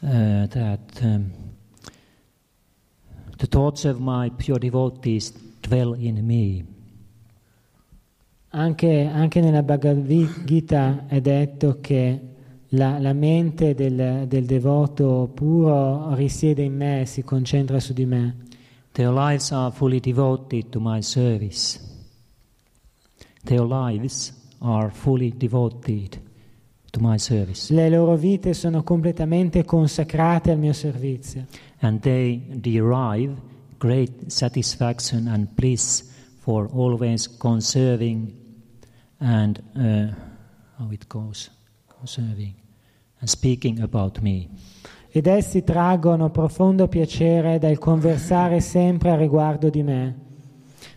Uh, 0.00 0.46
that 0.46 1.02
um, 1.02 1.32
the 3.38 3.46
thoughts 3.46 3.84
of 3.84 4.00
my 4.00 4.30
pure 4.38 4.58
devotees 4.58 5.32
dwell 5.62 5.94
in 5.94 6.24
me. 6.24 6.64
Anche, 8.50 9.10
anche 9.12 9.40
nella 9.40 9.64
Bhagavad 9.64 10.44
Gita 10.44 11.06
è 11.08 11.20
detto 11.20 11.78
che 11.80 12.20
la, 12.68 13.00
la 13.00 13.12
mente 13.12 13.74
del, 13.74 14.26
del 14.28 14.44
devoto 14.44 15.28
puro 15.34 16.14
risiede 16.14 16.62
in 16.62 16.76
me, 16.76 17.04
si 17.04 17.24
concentra 17.24 17.80
su 17.80 17.92
di 17.92 18.06
me. 18.06 18.36
Their 18.94 19.10
lives 19.10 19.50
are 19.50 19.72
fully 19.72 20.00
devoted 20.00 20.70
to 20.70 20.78
my 20.78 21.00
service. 21.00 21.80
Their 23.42 23.64
lives 23.64 24.32
are 24.60 24.90
fully 24.90 25.32
devoted 25.36 26.18
to 26.92 27.00
my 27.00 27.18
service. 27.18 27.70
Le 27.72 27.88
loro 27.88 28.16
vite 28.16 28.54
sono 28.54 28.84
completamente 28.84 29.64
consacrate 29.64 30.52
al 30.52 30.58
mio 30.58 30.72
servizio 30.72 31.44
And 31.80 32.00
they 32.00 32.40
derive 32.60 33.36
great 33.78 34.30
satisfaction 34.30 35.26
and 35.26 35.48
bliss 35.54 36.04
for 36.38 36.68
always 36.72 37.26
conserving 37.26 38.32
and 39.18 39.60
uh, 39.76 40.14
how 40.78 40.88
it 40.90 41.08
goes, 41.08 41.50
conserving 41.98 42.54
and 43.20 43.28
speaking 43.28 43.80
about 43.80 44.22
me. 44.22 44.48
Ed 45.16 45.28
essi 45.28 45.62
traggono 45.62 46.28
profondo 46.30 46.88
piacere 46.88 47.60
dal 47.60 47.78
conversare 47.78 48.58
sempre 48.58 49.12
a 49.12 49.14
riguardo 49.14 49.70
di 49.70 49.80
me. 49.84 50.14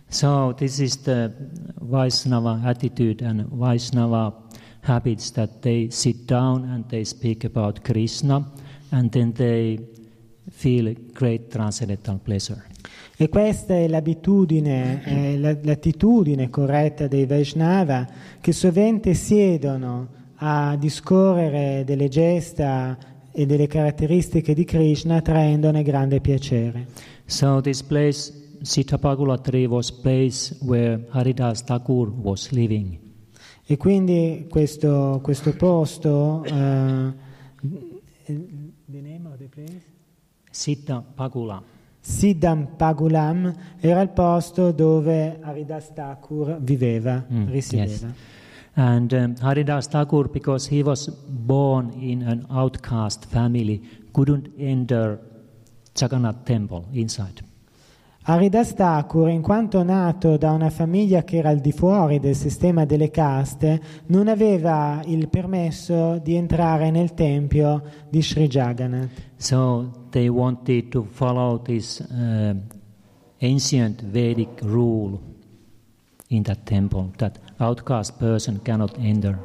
So 0.08 0.54
this 0.56 0.80
is 0.80 1.02
the 1.02 1.30
Vaishnava 1.82 2.58
attitude 2.64 3.24
and 3.24 3.46
Vaishnava 3.48 4.34
habits 4.80 5.30
that 5.30 5.60
they 5.60 5.92
sit 5.92 6.24
down 6.24 6.64
and 6.64 6.84
they 6.88 7.04
speak 7.04 7.44
about 7.44 7.82
Krishna 7.82 8.50
and 8.88 9.08
then 9.10 9.32
they 9.34 9.78
feel 10.50 10.92
great 11.12 11.46
transcendental 11.46 12.18
pleasure. 12.18 12.64
E 13.16 13.28
questa 13.28 13.74
è 13.74 13.86
l'abitudine, 13.86 15.00
è 15.00 15.36
la- 15.36 15.56
l'attitudine 15.62 16.50
corretta 16.50 17.06
dei 17.06 17.24
Vaishnava 17.24 18.04
che 18.40 18.50
sovente 18.50 19.14
siedono 19.14 20.08
a 20.38 20.74
discorrere 20.76 21.84
delle 21.84 22.08
gesta 22.08 22.98
e 23.38 23.46
delle 23.46 23.68
caratteristiche 23.68 24.52
di 24.52 24.64
Krishna 24.64 25.20
traendone 25.20 25.84
grande 25.84 26.20
piacere. 26.20 26.88
So 27.26 27.60
this 27.60 27.84
place, 27.84 28.32
Sitapagulatri, 28.62 29.64
was 29.66 29.92
place 29.92 30.56
where 30.60 31.04
Haridas 31.10 31.62
Thakur 31.62 32.10
was 32.20 32.50
living. 32.50 32.98
E 33.64 33.76
quindi 33.76 34.46
questo, 34.50 35.20
questo 35.22 35.54
posto, 35.54 36.42
eh, 36.46 37.12
the 38.24 39.00
name 39.00 39.28
of 39.28 39.36
the 39.36 39.48
place? 39.48 39.82
Sitapagula. 40.50 41.62
Siddham 42.00 42.74
Pagulam 42.76 43.54
era 43.78 44.00
il 44.00 44.08
posto 44.08 44.72
dove 44.72 45.38
Haridas 45.40 45.92
Thakur 45.92 46.58
viveva, 46.60 47.24
Mm, 47.32 47.48
risiedeva. 47.50 48.12
And 48.78 49.12
um, 49.12 49.34
Haridas 49.42 49.88
Thakur, 49.88 50.28
because 50.28 50.68
he 50.68 50.84
was 50.84 51.08
born 51.08 51.90
in 52.00 52.22
an 52.22 52.46
outcast 52.48 53.24
family, 53.24 53.82
couldn't 54.12 54.52
enter 54.56 55.18
Jagannath 55.96 56.44
temple 56.44 56.86
inside. 56.92 57.42
Haridas 58.22 58.74
Thakur, 58.74 59.30
in 59.30 59.42
quanto 59.42 59.82
nato 59.82 60.36
da 60.36 60.52
una 60.52 60.70
famiglia 60.70 61.24
che 61.24 61.38
era 61.38 61.48
al 61.48 61.58
di 61.58 61.72
fuori 61.72 62.20
del 62.20 62.36
sistema 62.36 62.84
delle 62.84 63.10
caste, 63.10 63.82
non 64.06 64.28
aveva 64.28 65.02
il 65.06 65.28
permesso 65.28 66.20
di 66.22 66.36
entrare 66.36 66.92
nel 66.92 67.14
tempio 67.14 67.82
di 68.08 68.22
Sri 68.22 68.46
Jagannath. 68.46 69.10
So 69.38 70.06
they 70.10 70.28
wanted 70.28 70.90
to 70.90 71.04
follow 71.10 71.60
this 71.60 71.98
uh, 71.98 72.54
ancient 73.38 74.04
Vedic 74.04 74.60
rule 74.62 75.18
in 76.28 76.44
that 76.44 76.64
temple 76.64 77.10
that 77.16 77.40
outcast 77.58 78.18
person 78.18 78.60
cannot 78.62 78.96
enter. 78.98 79.38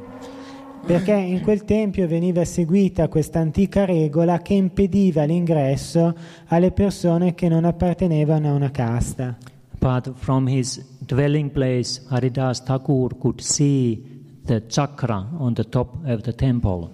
Perché 0.86 1.14
in 1.14 1.40
quel 1.40 1.64
tempio 1.64 2.06
veniva 2.06 2.44
seguita 2.44 3.08
questa 3.08 3.38
antica 3.38 3.86
regola 3.86 4.42
che 4.42 4.52
impediva 4.52 5.24
l'ingresso 5.24 6.14
alle 6.48 6.72
persone 6.72 7.34
che 7.34 7.48
non 7.48 7.64
appartenevano 7.64 8.48
a 8.48 8.52
una 8.52 8.70
casta. 8.70 9.36
But 9.78 10.12
from 10.16 10.46
his 10.46 10.84
dwelling 10.98 11.50
place, 11.50 12.02
Haridas 12.08 12.62
Thakur 12.62 13.16
could 13.18 13.40
see 13.40 14.02
the 14.44 14.66
chakra 14.66 15.26
on 15.38 15.54
the 15.54 15.68
top 15.68 15.94
of 16.04 16.20
the 16.20 16.34
temple. 16.34 16.90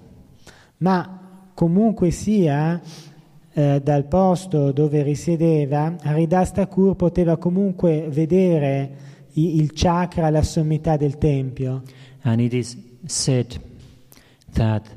Ma 0.79 1.19
comunque 1.55 2.11
sia, 2.13 2.81
eh, 3.53 3.81
dal 3.83 4.05
posto 4.05 4.71
dove 4.71 5.03
risiedeva, 5.03 5.97
Haridas 6.01 6.53
Thakur 6.53 6.95
poteva 6.95 7.37
comunque 7.37 8.09
vedere 8.09 9.10
il 9.35 9.73
chakra 9.73 10.27
alla 10.27 10.43
sommità 10.43 10.97
del 10.97 11.19
tempio. 11.19 11.83
And 12.23 12.41
it 12.41 12.53
is 12.53 12.77
said 13.07 13.59
that 14.55 14.89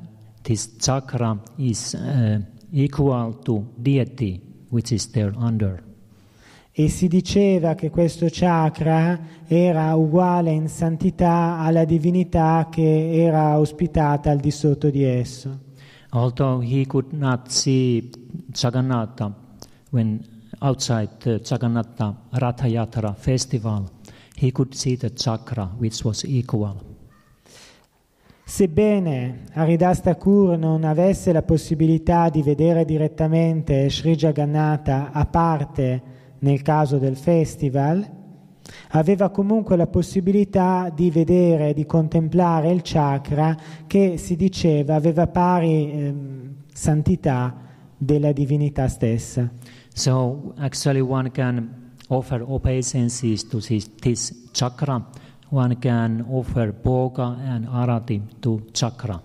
this 0.44 0.76
chakra 0.78 1.40
is 1.58 1.94
uh, 1.94 2.40
equal 2.72 3.40
to 3.44 3.66
deity, 3.76 4.42
which 4.70 4.92
is 4.92 5.10
there 5.12 5.34
under. 5.36 5.82
E 6.76 6.90
si 6.90 7.08
diceva 7.08 7.76
che 7.76 7.92
questo 7.92 8.28
chakra 8.32 9.20
era 9.46 9.94
uguale 9.94 10.52
in 10.52 10.68
santità 10.68 11.60
alla 11.60 11.86
divinità 11.86 12.68
che 12.72 13.12
era 13.14 13.60
ospitata 13.60 14.32
al 14.32 14.40
di 14.40 14.50
sotto 14.50 14.90
di 14.90 15.04
esso. 15.04 15.60
Although 16.14 16.64
he 16.64 16.86
could 16.88 17.12
not 17.12 17.50
see 17.50 18.10
Jagannatha 18.52 19.32
when 19.92 20.24
outside 20.62 21.10
the 21.20 21.40
Jagannatha 21.40 22.16
Ratha 22.32 22.66
Yatra 22.66 23.14
festival, 23.14 23.88
he 24.36 24.52
could 24.52 24.74
see 24.74 24.96
the 24.96 25.12
chakra 25.14 25.72
which 25.78 26.04
was 26.04 26.24
equal. 26.24 26.92
Sebbene 28.46 29.46
Haridas 29.54 30.02
Thakur 30.02 30.58
non 30.58 30.84
avesse 30.84 31.32
la 31.32 31.44
possibilità 31.44 32.30
di 32.30 32.44
vedere 32.44 32.86
direttamente 32.86 33.90
Sri 33.90 34.16
Jagannatha 34.16 35.12
a 35.12 35.26
parte 35.26 36.02
nel 36.40 36.62
caso 36.62 36.98
del 36.98 37.16
festival, 37.16 38.06
aveva 38.90 39.30
comunque 39.30 39.76
la 39.78 39.88
possibilità 39.88 40.92
di 40.94 41.10
vedere, 41.10 41.74
di 41.74 41.86
contemplare 41.86 42.70
il 42.72 42.82
chakra 42.84 43.58
che 43.88 44.18
si 44.18 44.36
diceva 44.36 44.96
aveva 44.96 45.28
pari 45.28 45.92
ehm, 45.92 46.56
santità 46.72 47.56
della 47.98 48.34
divinità 48.34 48.88
stessa. 48.88 49.50
So 49.94 50.54
actually 50.58 51.00
one 51.00 51.32
can 51.32 51.83
offer 52.14 52.44
obeisances 52.48 53.48
to 53.48 53.60
this, 53.60 54.50
chakra, 54.52 55.04
one 55.50 55.78
can 55.80 56.26
offer 56.30 56.72
bhoga 56.72 57.38
and 57.40 57.68
arati 57.68 58.22
to 58.40 58.62
chakra. 58.72 59.22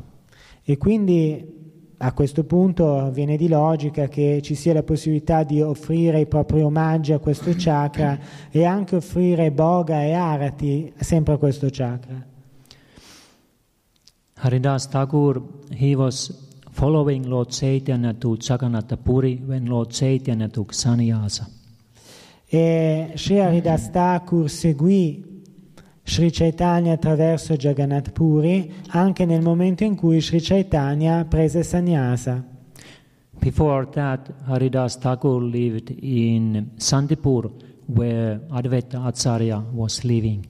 E 0.62 0.76
quindi 0.76 1.56
a 2.00 2.12
questo 2.12 2.44
punto 2.44 3.10
viene 3.10 3.36
di 3.36 3.48
logica 3.48 4.06
che 4.06 4.40
ci 4.42 4.54
sia 4.54 4.72
la 4.72 4.82
possibilità 4.82 5.42
di 5.42 5.60
offrire 5.60 6.20
i 6.20 6.26
propri 6.26 6.62
omaggi 6.62 7.12
a 7.12 7.18
questo 7.18 7.52
chakra 7.56 8.18
e 8.50 8.64
anche 8.64 8.96
offrire 8.96 9.50
boga 9.50 10.02
e 10.02 10.12
arati 10.12 10.92
sempre 10.98 11.34
a 11.34 11.36
questo 11.38 11.68
chakra. 11.70 12.24
Haridas 14.40 14.88
Thakur, 14.88 15.42
he 15.76 15.96
was 15.96 16.30
following 16.70 17.26
Lord 17.26 17.50
Chaitanya 17.50 18.14
to 18.14 18.36
Jagannath 18.36 18.96
Puri 19.02 19.42
when 19.44 19.66
Lord 19.66 19.90
Chaitanya 19.90 20.48
took 20.48 20.72
sannyasa. 20.72 21.57
E 22.50 23.12
Sri 23.14 23.40
Haridas 23.40 23.90
Thakur 23.90 24.48
seguì 24.48 25.42
Sri 26.02 26.30
Chaitanya 26.30 26.94
attraverso 26.94 27.52
Jagannath 27.54 28.12
Puri 28.12 28.72
anche 28.88 29.26
nel 29.26 29.42
momento 29.42 29.84
in 29.84 29.94
cui 29.94 30.22
Sri 30.22 30.40
Chaitanya 30.40 31.26
prese 31.26 31.62
sannyasa. 31.62 32.42
Before 33.38 33.86
that, 33.90 34.32
Haridas 34.46 34.98
Thakur 34.98 35.42
lived 35.42 35.94
in 36.00 36.70
Sandipur, 36.76 37.52
where 37.84 38.40
Advaita 38.48 39.04
Acharya 39.04 39.62
was 39.72 40.02
living. 40.02 40.42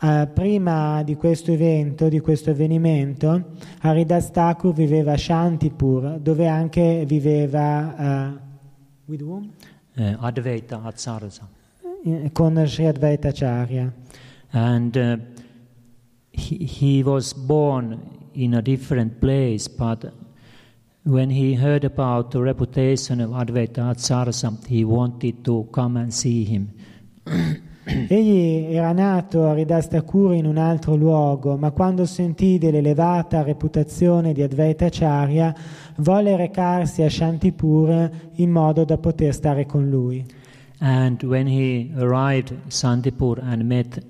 Eh, 0.00 0.28
prima 0.32 1.02
di 1.02 1.14
questo 1.14 1.52
evento, 1.52 2.08
di 2.08 2.20
questo 2.20 2.50
avvenimento, 2.50 3.52
Haridas 3.80 4.30
Thakur 4.30 4.72
viveva 4.72 5.12
a 5.12 5.16
Shantipur, 5.16 6.18
dove 6.18 6.48
anche 6.48 7.04
viveva 7.06 7.96
eh, 7.96 8.40
with 9.04 9.20
whom? 9.20 9.50
Uh, 9.96 10.16
Advaita 10.26 10.84
Acharya. 10.84 11.48
Eh, 12.04 12.30
con 12.32 12.66
Sri 12.66 12.86
Advaita 12.86 13.28
Acharya. 13.28 13.92
And 14.52 14.96
uh, 14.96 15.16
he, 16.32 16.64
he 16.64 17.02
was 17.02 17.32
born 17.32 18.30
in 18.34 18.54
a 18.54 18.62
different 18.62 19.20
place, 19.20 19.68
but 19.68 20.12
when 21.04 21.30
he 21.30 21.54
heard 21.54 21.84
about 21.84 22.32
the 22.32 22.42
reputation 22.42 23.20
of 23.20 23.30
Advaita 23.30 23.90
Acharya, 23.90 24.58
he 24.66 24.84
wanted 24.84 25.44
to 25.44 25.68
come 25.72 25.96
and 25.96 26.12
see 26.12 26.44
him. 26.44 26.70
Egli 27.86 28.74
era 28.74 28.92
nato 28.92 29.46
a 29.46 29.52
Ridastakura 29.52 30.34
in 30.34 30.46
un 30.46 30.56
altro 30.56 30.94
luogo, 30.94 31.56
ma 31.56 31.70
quando 31.70 32.06
sentì 32.06 32.56
dell'elevata 32.56 33.42
reputazione 33.42 34.32
di 34.32 34.40
Advaita 34.40 34.86
Acharya, 34.86 35.54
volle 35.96 36.36
recarsi 36.36 37.02
a 37.02 37.08
Shantipur 37.08 38.10
in 38.36 38.50
modo 38.50 38.84
da 38.84 38.96
poter 38.98 39.32
stare 39.32 39.66
con 39.66 39.88
lui. 39.88 40.24
And 40.80 41.22
when 41.22 41.46
he 41.46 41.92
arrived 41.96 42.54
Sandipur 42.68 43.38
and 43.40 43.62
met 43.64 44.02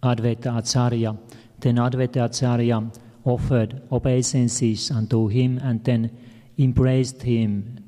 Advaita 0.00 0.56
Acharya, 0.56 1.16
then 1.58 1.76
Advaita 1.76 2.24
Acharya 2.24 2.90
offered 3.24 3.82
obeisances 3.90 4.90
unto 4.90 5.28
him 5.28 5.58
and 5.62 5.82
then 5.84 6.10
embraced 6.58 7.22
him 7.22 7.78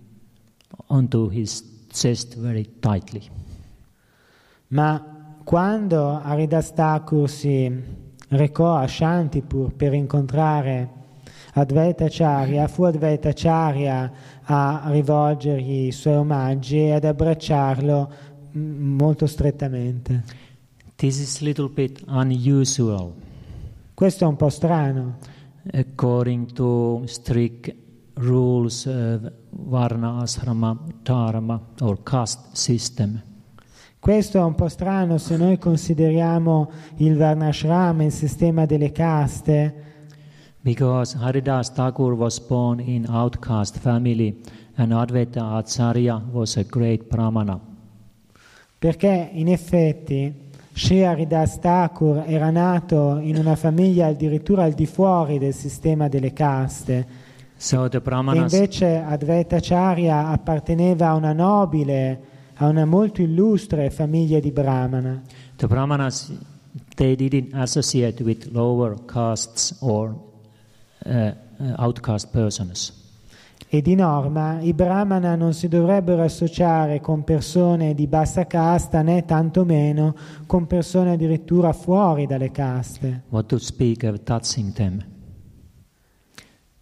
onto 0.89 1.29
his 1.29 1.63
chest 1.91 2.37
very 2.37 2.67
tightly. 2.81 3.29
Ma 4.69 5.01
quando 5.45 6.21
Haridas 6.23 6.73
Thakur 6.73 7.29
si 7.29 7.71
recò 8.29 8.77
a 8.77 8.87
Shantipur 8.87 9.73
per 9.73 9.93
incontrare 9.93 11.03
Advaita 11.55 12.07
Acharya, 12.07 12.67
fu 12.67 12.83
Advaita 12.83 13.29
Acharya 13.29 14.13
a 14.43 14.85
rivolgergli 14.87 15.87
i 15.87 15.93
suoi 15.93 16.17
omaggi 16.17 16.79
e 16.79 16.93
ad 16.93 17.05
abbracciarlo 17.05 18.13
mm, 18.57 18.97
molto 18.97 19.27
strettamente. 19.27 20.25
This 20.97 21.19
is 21.19 21.41
a 21.41 21.45
little 21.45 21.69
bit 21.69 22.03
unusual 22.07 23.13
Questo 23.95 24.25
è 24.25 24.27
un 24.27 24.35
po' 24.35 24.49
strano, 24.49 25.19
according 25.73 26.53
to 26.53 27.03
strict 27.07 27.73
rules 28.15 28.87
of 28.87 29.33
Varna 29.51 30.17
Asrama 30.17 30.77
Dharma 31.03 31.61
or 31.81 32.03
caste 32.03 32.49
system. 32.53 33.23
questo 34.01 34.39
è 34.39 34.43
un 34.43 34.55
po' 34.55 34.69
strano 34.69 35.17
se 35.17 35.37
noi 35.37 35.57
consideriamo 35.59 36.71
il 36.97 37.17
Varnashrama, 37.17 38.05
il 38.05 38.13
sistema 38.13 38.67
delle 38.67 38.93
caste, 38.93 39.94
Because 40.65 41.15
Haridas 41.15 41.69
Thakur 41.73 42.15
was 42.15 42.41
born 42.41 42.81
in 42.81 43.05
outcast 43.07 43.77
family 43.77 44.41
and 44.77 44.93
Advaita 44.93 45.59
Acharya 45.59 46.23
was 46.33 46.57
a 46.57 46.65
great 46.65 47.05
brahmana. 47.07 47.61
perché 48.79 49.29
in 49.33 49.49
effetti 49.49 50.33
Sri 50.73 51.05
Haridas 51.05 51.59
Thakur 51.59 52.25
era 52.27 52.51
nato 52.51 53.19
in 53.19 53.37
una 53.37 53.57
famiglia 53.57 54.07
addirittura 54.07 54.65
al 54.65 54.73
di 54.73 54.87
fuori 54.87 55.39
del 55.39 55.53
sistema 55.55 56.09
delle 56.09 56.33
caste 56.33 57.07
So 57.57 57.89
the 57.89 57.99
e 57.99 58.01
brahmanas 58.01 58.53
invece 58.53 58.97
Advaita 58.97 59.57
Acharya 59.57 60.29
apparteneva 60.29 61.09
a 61.11 61.15
una 61.15 61.33
nobile, 61.33 62.21
a 62.57 62.67
una 62.69 62.85
molto 62.85 63.21
illustre 63.23 63.91
famiglia 63.91 64.41
di 64.41 64.51
Brahmana. 64.51 65.23
the 65.57 65.67
brahmanas 65.67 66.33
they 66.97 67.15
didn't 67.15 67.55
associate 67.55 68.23
with 68.23 68.49
lower 68.53 68.97
castes 69.05 69.77
or 69.81 70.15
outcast 71.77 72.31
persons. 72.31 73.03
E 73.69 73.83
di 73.83 73.95
norma 73.95 74.61
i 74.61 74.73
Brahmana 74.73 75.35
non 75.35 75.53
si 75.53 75.67
dovrebbero 75.67 76.23
associare 76.23 77.01
con 77.01 77.25
persone 77.25 77.95
di 77.95 78.07
bassa 78.07 78.47
casta 78.47 79.03
né 79.03 79.25
tantomeno 79.25 80.15
con 80.47 80.67
persone 80.67 81.13
addirittura 81.13 81.73
fuori 81.73 82.27
dalle 82.27 82.51
caste. 82.51 83.23
What 83.31 83.47
to 83.47 83.59
speak 83.59 84.05
of 84.05 84.23
touching 84.23 84.73
them? 84.75 85.05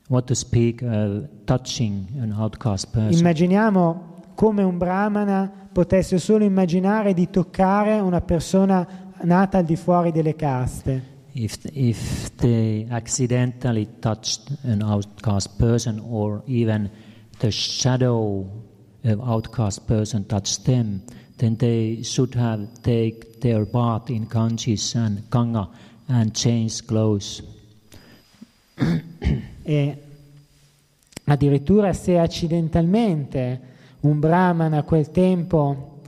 What 0.08 0.24
to 0.26 0.34
speak 0.34 0.82
of 0.82 1.28
touching 1.44 2.06
an 2.20 2.32
outcast 2.32 2.90
person? 2.90 3.18
Immaginiamo 3.18 4.10
come 4.34 4.62
un 4.62 4.76
Brahmana 4.76 5.50
potesse 5.72 6.18
solo 6.18 6.44
immaginare 6.44 7.14
di 7.14 7.30
toccare 7.30 8.00
una 8.00 8.20
persona 8.20 8.86
nata 9.22 9.58
al 9.58 9.64
di 9.64 9.76
fuori 9.76 10.12
delle 10.12 10.36
caste. 10.36 11.11
If, 11.34 11.64
if 11.74 12.36
they 12.36 12.86
accidentally 12.90 13.88
touched 14.00 14.50
an 14.64 14.82
outcast 14.82 15.58
person 15.58 15.98
or 15.98 16.42
even 16.46 16.90
the 17.38 17.50
shadow 17.50 18.46
of 19.04 19.20
outcast 19.20 19.86
person 19.86 20.26
touched 20.26 20.64
them, 20.66 21.02
then 21.38 21.56
they 21.56 22.02
should 22.02 22.34
have 22.34 22.68
take 22.82 23.40
their 23.40 23.64
bath 23.64 24.10
in 24.10 24.28
Ganges 24.28 24.94
and 24.94 25.22
Ganga 25.30 25.68
and 26.08 26.32
change 26.34 26.84
clothes. 26.84 27.42
E 29.64 29.96
addirittura 31.24 31.92
se 31.92 32.18
accidentalmente 32.18 33.60
un 34.00 34.18
brahmana 34.18 34.78
a 34.78 34.82
quel 34.82 35.08
tempo 35.12 36.00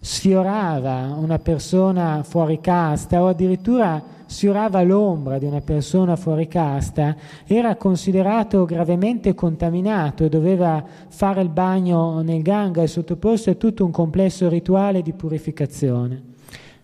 sfiorava 0.00 1.14
una 1.16 1.38
persona 1.38 2.24
fuori 2.24 2.60
casta 2.60 3.22
o 3.22 3.28
addirittura 3.28 4.02
sfiorava 4.28 4.82
l'ombra 4.82 5.38
di 5.38 5.46
una 5.46 5.62
persona 5.62 6.14
fuori 6.14 6.46
casta, 6.46 7.16
era 7.46 7.76
considerato 7.76 8.64
gravemente 8.66 9.34
contaminato 9.34 10.24
e 10.24 10.28
doveva 10.28 10.84
fare 11.08 11.40
il 11.40 11.48
bagno 11.48 12.20
nel 12.20 12.42
Ganga 12.42 12.82
e 12.82 12.86
sottoporsi 12.86 13.50
a 13.50 13.54
tutto 13.54 13.84
un 13.84 13.90
complesso 13.90 14.48
rituale 14.48 15.02
di 15.02 15.14
purificazione. 15.14 16.22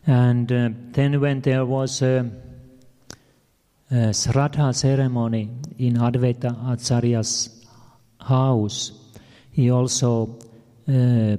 And 0.06 0.50
uh, 0.50 0.70
then, 0.92 1.14
when 1.16 1.40
there 1.40 1.64
was 1.64 2.02
a, 2.02 2.24
a 3.88 4.12
Sraddha 4.12 4.72
ceremony 4.72 5.48
in 5.76 5.96
Advaita 5.96 6.54
Acharya's 6.66 7.66
house, 8.18 8.92
he 9.50 9.70
also 9.70 10.38
uh, 10.86 11.36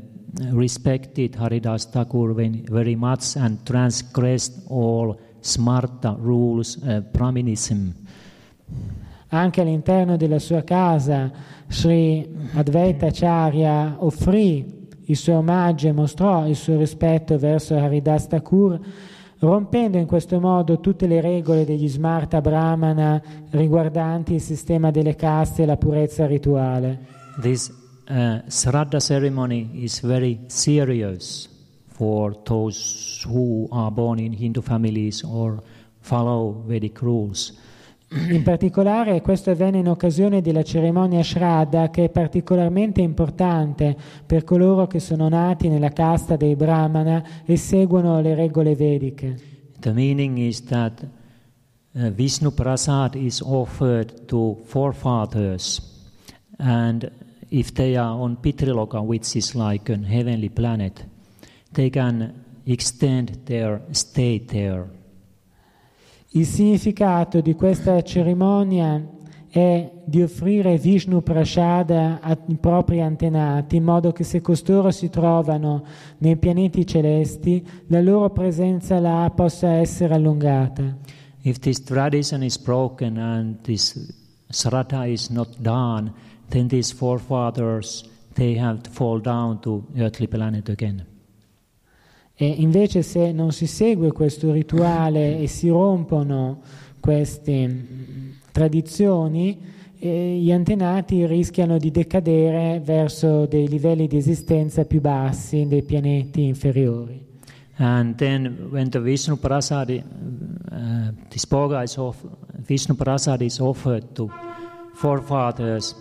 respected 0.51 1.35
Haridas 1.35 1.85
Thakur 1.85 2.33
very 2.33 2.95
much 2.95 3.35
and 3.35 3.63
transgressed 3.65 4.53
all 4.67 5.19
smarta 5.45 6.17
rules 6.19 6.77
of 6.83 7.03
Brahminism. 7.11 7.89
Anche 9.29 9.61
all'interno 9.61 10.17
della 10.17 10.39
sua 10.39 10.63
casa 10.63 11.31
Sri 11.67 12.27
Advaita 12.53 13.07
Acharya 13.07 13.97
offrì 13.99 14.87
i 15.05 15.15
suoi 15.15 15.35
omaggi 15.35 15.87
e 15.87 15.91
mostrò 15.91 16.47
il 16.47 16.55
suo 16.55 16.77
rispetto 16.77 17.37
verso 17.37 17.75
Haridas 17.75 18.27
Thakur, 18.27 18.79
rompendo 19.39 19.97
in 19.99 20.07
questo 20.07 20.39
modo 20.39 20.79
tutte 20.79 21.05
le 21.05 21.21
regole 21.21 21.63
degli 21.63 21.87
Smarta 21.87 22.41
Brahmana 22.41 23.21
riguardanti 23.51 24.33
il 24.33 24.41
sistema 24.41 24.89
delle 24.89 25.15
caste 25.15 25.63
e 25.63 25.65
la 25.67 25.77
purezza 25.77 26.25
rituale. 26.25 27.13
This 27.39 27.71
uh, 28.09 28.41
Sraddha 28.47 28.99
ceremony 28.99 29.69
is 29.73 30.01
very 30.01 30.39
serious 30.47 31.53
for 31.95 32.41
those 32.43 33.23
who 33.25 33.67
are 33.71 33.89
born 33.89 34.19
in 34.19 34.33
Hindu 34.33 34.61
families 34.61 35.23
or 35.23 35.61
follow 36.01 36.63
Vedic 36.65 37.01
rules. 37.01 37.53
In 38.29 38.43
particolare 38.43 39.21
questo 39.21 39.51
avvenne 39.51 39.79
in 39.79 39.87
occasione 39.87 40.41
della 40.41 40.63
cerimonia 40.63 41.23
Shraddha 41.23 41.89
che 41.89 42.05
è 42.05 42.09
particolarmente 42.09 43.01
importante 43.01 43.95
per 44.25 44.43
coloro 44.43 44.87
che 44.87 44.99
sono 44.99 45.27
nati 45.27 45.69
nella 45.69 45.89
casta 45.89 46.35
dei 46.35 46.55
Brahmana 46.55 47.23
e 47.45 47.57
seguono 47.57 48.19
le 48.21 48.35
regole 48.35 48.75
vediche. 48.75 49.39
The 49.79 49.91
meaning 49.91 50.37
is 50.37 50.63
that 50.65 51.01
uh, 51.93 52.09
Vishnu 52.11 52.51
Prasad 52.51 53.15
is 53.15 53.41
offered 53.41 54.25
to 54.25 54.57
forefathers, 54.65 55.81
and 56.57 57.09
if 57.49 57.71
they 57.73 57.95
are 57.95 58.13
on 58.13 58.37
Pitriloka, 58.39 58.99
which 59.01 59.35
is 59.35 59.53
like 59.55 59.91
a 59.91 59.97
heavenly 59.97 60.49
planet, 60.49 61.05
they 61.75 61.89
can 61.89 62.33
extend 62.65 63.43
their 63.45 63.81
stay 63.91 64.43
there. 64.43 64.89
Il 66.29 66.45
significato 66.45 67.39
di 67.39 67.53
questa 67.53 68.01
cerimonia 68.01 69.01
è 69.49 69.89
di 70.03 70.21
offrire 70.21 70.77
Vishnu 70.77 71.21
Prasada 71.21 72.19
ai 72.21 72.57
propri 72.59 73.01
antenati, 73.01 73.77
in 73.77 73.85
modo 73.85 74.11
che 74.11 74.25
se 74.25 74.41
costoro 74.41 74.91
si 74.91 75.09
trovano 75.09 75.85
nei 76.17 76.35
pianeti 76.35 76.85
celesti, 76.85 77.65
la 77.87 78.01
loro 78.01 78.31
presenza 78.31 78.99
là 78.99 79.31
possa 79.33 79.69
essere 79.75 80.15
allungata. 80.15 80.97
If 81.43 81.59
this 81.59 81.81
tradition 81.83 82.43
is 82.43 82.57
broken 82.57 83.17
and 83.17 83.61
this 83.61 84.13
sraddha 84.49 85.05
is 85.05 85.29
not 85.29 85.47
done, 85.59 86.11
then 86.49 86.67
these 86.67 86.93
forefathers 86.93 88.03
they 88.33 88.57
have 88.57 88.81
to 88.81 88.89
fall 88.89 89.21
down 89.21 89.61
to 89.61 89.85
earthly 89.95 90.27
planet 90.27 90.67
again. 90.67 91.14
E 92.37 92.45
invece 92.47 93.01
se 93.01 93.31
non 93.31 93.51
si 93.53 93.65
segue 93.65 94.11
questo 94.11 94.51
rituale 94.51 95.39
e 95.39 95.47
si 95.47 95.69
rompono 95.69 96.61
queste 96.99 97.67
mm, 97.67 98.29
tradizioni, 98.51 99.57
eh, 99.99 100.37
gli 100.41 100.51
antenati 100.51 101.25
rischiano 101.25 101.77
di 101.77 101.91
decadere 101.91 102.81
verso 102.83 103.45
dei 103.45 103.69
livelli 103.69 104.07
di 104.07 104.17
esistenza 104.17 104.83
più 104.83 104.99
bassi, 104.99 105.65
dei 105.65 105.83
pianeti 105.83 106.43
inferiori. 106.43 107.23
And 107.77 108.15
then 108.15 108.67
when 108.69 108.89
the 108.89 108.99
Vishnu 108.99 109.37
Prasadi, 109.37 110.01
uh, 110.01 111.11
this 111.29 111.45
bhoga 111.45 111.83
is 111.83 111.97
off, 111.97 112.23
Vishnu 112.65 112.95
Prasadi 112.95 113.45
is 113.45 113.59
offered 113.59 114.13
to 114.13 114.29
forefathers, 114.93 115.93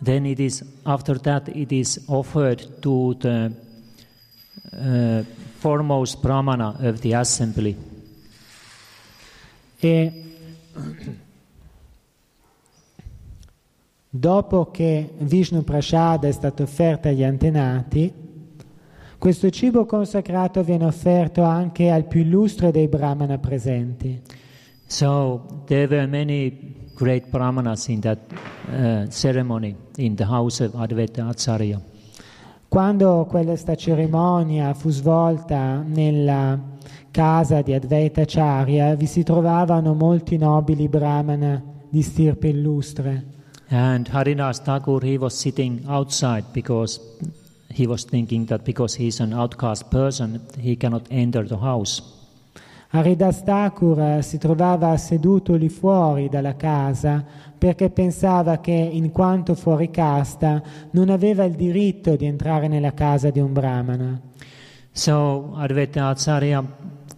then 0.00 0.24
it 0.24 0.38
is 0.38 0.64
after 0.84 1.18
that 1.20 1.48
it 1.48 1.72
is 1.72 2.04
offered 2.06 2.80
to 2.80 3.14
the 3.18 3.50
uh, 4.78 5.24
foremost 5.58 6.20
brahmana 6.20 6.76
of 6.80 7.00
the 7.00 7.14
assembly. 7.14 7.76
E 9.80 10.24
dopo 14.08 14.70
che 14.70 15.12
Vishnu 15.18 15.62
Prasada 15.64 16.28
è 16.28 16.32
stato 16.32 16.62
offerto 16.62 17.08
agli 17.08 17.24
antenati, 17.24 18.12
questo 19.18 19.50
cibo 19.50 19.84
consacrato 19.84 20.62
viene 20.62 20.84
offerto 20.84 21.42
anche 21.42 21.90
al 21.90 22.04
più 22.04 22.20
illustre 22.20 22.70
dei 22.70 22.86
brahmana 22.86 23.38
presenti. 23.38 24.20
So 24.86 25.64
there 25.66 25.86
were 25.86 26.06
many 26.06 26.90
great 26.94 27.28
brahmanas 27.28 27.88
in 27.88 28.00
that 28.00 28.18
uh, 28.70 29.06
ceremony 29.10 29.74
in 29.96 30.14
the 30.14 30.24
house 30.24 30.62
of 30.62 30.74
Advaita 30.74 31.28
Acharya. 31.28 31.80
Quando 32.68 33.26
questa 33.26 33.74
cerimonia 33.74 34.74
fu 34.74 34.90
svolta 34.90 35.80
nella 35.80 36.60
casa 37.10 37.62
di 37.62 37.72
Advaita 37.72 38.20
Acharya 38.20 38.94
vi 38.94 39.06
si 39.06 39.22
trovavano 39.22 39.94
molti 39.94 40.36
nobili 40.36 40.86
brahmana 40.86 41.62
di 41.88 42.02
stirpe 42.02 42.48
illustre. 42.48 43.36
And 43.70 44.06
Haridas 44.08 44.60
Thakur, 44.60 45.02
he 45.02 45.16
was 45.16 45.34
sitting 45.34 45.82
outside 45.86 46.44
because 46.52 47.00
he 47.68 47.86
was 47.86 48.04
thinking 48.04 48.46
that 48.46 48.62
because 48.64 48.94
he's 48.94 49.18
an 49.20 49.32
outcast 49.32 49.88
person, 49.88 50.40
he 50.58 50.76
cannot 50.76 51.06
enter 51.08 51.46
the 51.46 51.58
house. 51.58 52.17
Haridas 52.90 53.42
Thakur 53.42 54.00
eh, 54.00 54.22
si 54.22 54.38
trovava 54.38 54.96
seduto 54.96 55.54
lì 55.54 55.68
fuori 55.68 56.30
dalla 56.30 56.56
casa 56.56 57.22
perché 57.58 57.90
pensava 57.90 58.58
che 58.60 58.72
in 58.72 59.10
quanto 59.10 59.54
fuori 59.54 59.90
casta 59.90 60.62
non 60.92 61.10
aveva 61.10 61.44
il 61.44 61.54
diritto 61.54 62.16
di 62.16 62.24
entrare 62.24 62.66
nella 62.66 62.94
casa 62.94 63.28
di 63.28 63.40
un 63.40 63.52
brahmana. 63.52 64.20
So 64.92 65.52
Advaita 65.54 66.08
Acharya, 66.08 66.64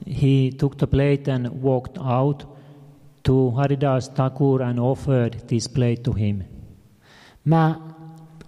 he 0.04 0.52
took 0.56 0.74
the 0.74 0.88
plate 0.88 1.30
and 1.30 1.46
walked 1.60 1.98
out 1.98 2.46
to 3.22 3.52
Haridas 3.56 4.10
Thakur 4.12 4.62
and 4.62 4.78
offered 4.78 5.44
this 5.46 5.68
plate 5.68 6.00
to 6.00 6.12
him. 6.16 6.44
Ma 7.42 7.94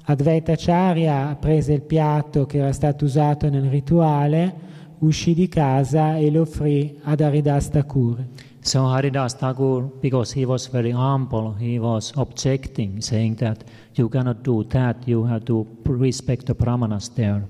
Advaita 0.06 0.52
Acharya 0.52 1.36
prese 1.38 1.72
il 1.72 1.82
piatto 1.82 2.46
che 2.46 2.58
era 2.58 2.72
stato 2.72 3.04
usato 3.04 3.48
nel 3.48 3.68
rituale, 3.70 4.70
uscì 5.02 5.34
di 5.34 5.48
casa 5.48 6.16
e 6.16 6.30
lo 6.30 6.42
offrì 6.42 6.98
ad 7.02 7.20
Haridas 7.20 7.68
Thakur. 7.70 8.24
So 8.60 8.86
Haridas 8.86 9.36
Thakur, 9.36 9.90
because 10.00 10.32
he 10.38 10.44
was 10.44 10.68
very 10.68 10.92
humble, 10.92 11.54
he 11.58 11.78
was 11.78 12.12
objecting, 12.14 13.00
saying 13.00 13.36
that 13.36 13.64
you 13.94 14.08
cannot 14.08 14.42
do 14.42 14.64
that, 14.66 14.96
you 15.06 15.26
have 15.26 15.44
to 15.44 15.66
respect 15.84 16.46
the 16.46 16.54
brahmanas 16.54 17.12
there. 17.14 17.44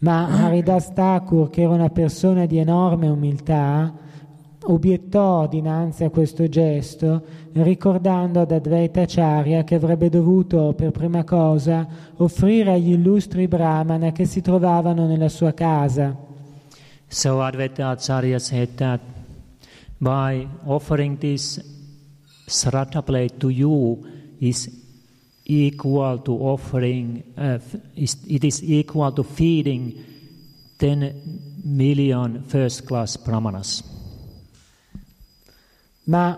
Ma 0.00 0.26
Haridas 0.26 0.92
Thakur, 0.92 1.50
che 1.50 1.62
era 1.62 1.70
una 1.70 1.90
persona 1.90 2.46
di 2.46 2.58
enorme 2.58 3.08
umiltà, 3.08 3.94
obiettò 4.64 5.46
dinanzi 5.46 6.02
a 6.02 6.10
questo 6.10 6.48
gesto, 6.48 7.22
ricordando 7.52 8.40
ad 8.40 8.50
Advaita 8.50 9.02
Acharya 9.02 9.62
che 9.62 9.76
avrebbe 9.76 10.08
dovuto 10.08 10.72
per 10.76 10.90
prima 10.90 11.22
cosa 11.22 11.86
offrire 12.16 12.72
agli 12.72 12.90
illustri 12.90 13.46
brahmana 13.46 14.10
che 14.10 14.24
si 14.24 14.40
trovavano 14.40 15.06
nella 15.06 15.28
sua 15.28 15.52
casa. 15.52 16.30
So 17.12 17.40
Advaita 17.40 17.92
Acharya 17.92 18.40
said 18.40 18.74
that 18.78 19.00
by 20.00 20.48
offering 20.66 21.18
this 21.18 21.60
sraddha 22.48 23.04
plate 23.04 23.38
to 23.38 23.50
you 23.50 24.02
is 24.40 24.70
equal 25.44 26.20
to 26.20 26.32
offering, 26.32 27.22
uh, 27.36 27.58
is, 27.94 28.16
it 28.26 28.42
is 28.44 28.64
equal 28.64 29.12
to 29.12 29.24
feeding 29.24 30.02
10 30.78 31.60
million 31.66 32.44
first 32.44 32.86
class 32.86 33.18
brahmanas. 33.18 33.82
Ma 36.06 36.34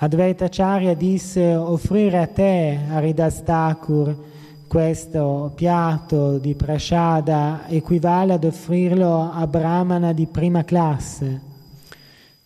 Advaita 0.00 0.46
Acharya 0.46 0.94
disse 0.94 1.54
offrire 1.54 2.22
a 2.22 2.26
te, 2.26 2.74
Haridas 2.88 3.42
Thakur, 3.42 4.16
questo 4.68 5.52
piatto 5.56 6.38
di 6.38 6.54
prasada 6.54 7.66
equivale 7.68 8.34
ad 8.34 8.44
offrirlo 8.44 9.30
a 9.32 9.46
brahmana 9.46 10.12
di 10.12 10.26
prima 10.26 10.62
classe. 10.62 11.40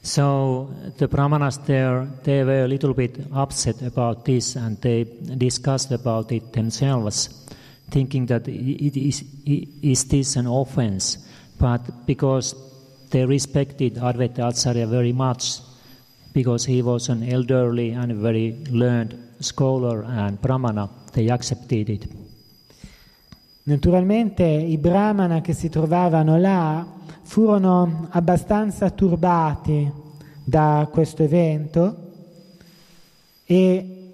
So 0.01 0.69
the 0.97 1.07
brahmanas 1.07 1.59
there, 1.65 2.09
they 2.23 2.43
were 2.43 2.65
a 2.65 2.67
little 2.67 2.95
bit 2.95 3.19
upset 3.33 3.83
about 3.83 4.25
this 4.25 4.57
and 4.57 4.77
they 4.81 5.07
discussed 5.37 5.93
about 5.93 6.33
it 6.33 6.53
themselves, 6.53 7.29
thinking 7.91 8.27
that 8.27 8.49
it 8.49 8.97
is, 8.97 9.23
is 9.45 10.07
this 10.07 10.37
an 10.37 10.47
offense? 10.47 11.19
But 11.57 12.07
because 12.07 12.57
they 13.11 13.25
respected 13.25 13.95
Advaita 13.95 14.49
Acharya 14.49 14.87
very 14.87 15.13
much, 15.13 15.61
because 16.33 16.65
he 16.65 16.83
was 16.83 17.09
an 17.09 17.23
elderly 17.23 17.93
and 17.93 18.13
very 18.15 18.65
learned 18.71 19.17
scholar 19.41 20.05
and 20.05 20.41
brahmana, 20.41 20.89
they 21.13 21.29
accepted 21.29 21.89
it. 21.89 22.09
Naturalmente 23.65 24.43
i 24.45 24.77
brahmana 24.77 25.41
che 25.41 25.53
si 25.53 25.69
trovavano 25.69 26.37
là 26.37 26.85
furono 27.23 28.09
abbastanza 28.11 28.91
turbati 28.91 29.91
da 30.43 30.89
questo 30.91 31.23
evento 31.23 31.97
e 33.45 34.13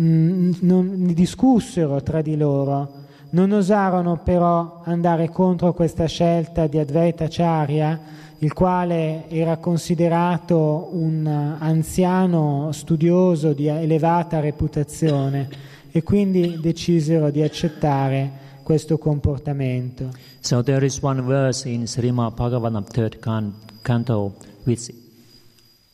mm, 0.00 0.52
non 0.60 1.12
discussero 1.12 2.02
tra 2.02 2.22
di 2.22 2.36
loro, 2.36 3.06
non 3.30 3.50
osarono 3.50 4.18
però 4.18 4.82
andare 4.84 5.30
contro 5.30 5.72
questa 5.74 6.06
scelta 6.06 6.66
di 6.66 6.78
Advaita 6.78 7.24
Acharya, 7.24 8.00
il 8.38 8.52
quale 8.52 9.28
era 9.28 9.56
considerato 9.56 10.90
un 10.92 11.26
anziano 11.26 12.70
studioso 12.72 13.52
di 13.52 13.66
elevata 13.66 14.40
reputazione 14.40 15.48
e 15.90 16.02
quindi 16.02 16.58
decisero 16.60 17.30
di 17.30 17.42
accettare 17.42 18.46
questo 18.62 18.98
comportamento. 18.98 20.10
So 20.40 20.62
there 20.62 20.84
is 20.86 20.98
one 21.02 21.22
verse 21.22 21.68
in 21.68 21.86
Srimad 21.86 22.34
Bhagavatam, 22.34 22.84
third 22.84 23.18
can- 23.18 23.54
canto, 23.82 24.34
which 24.64 24.92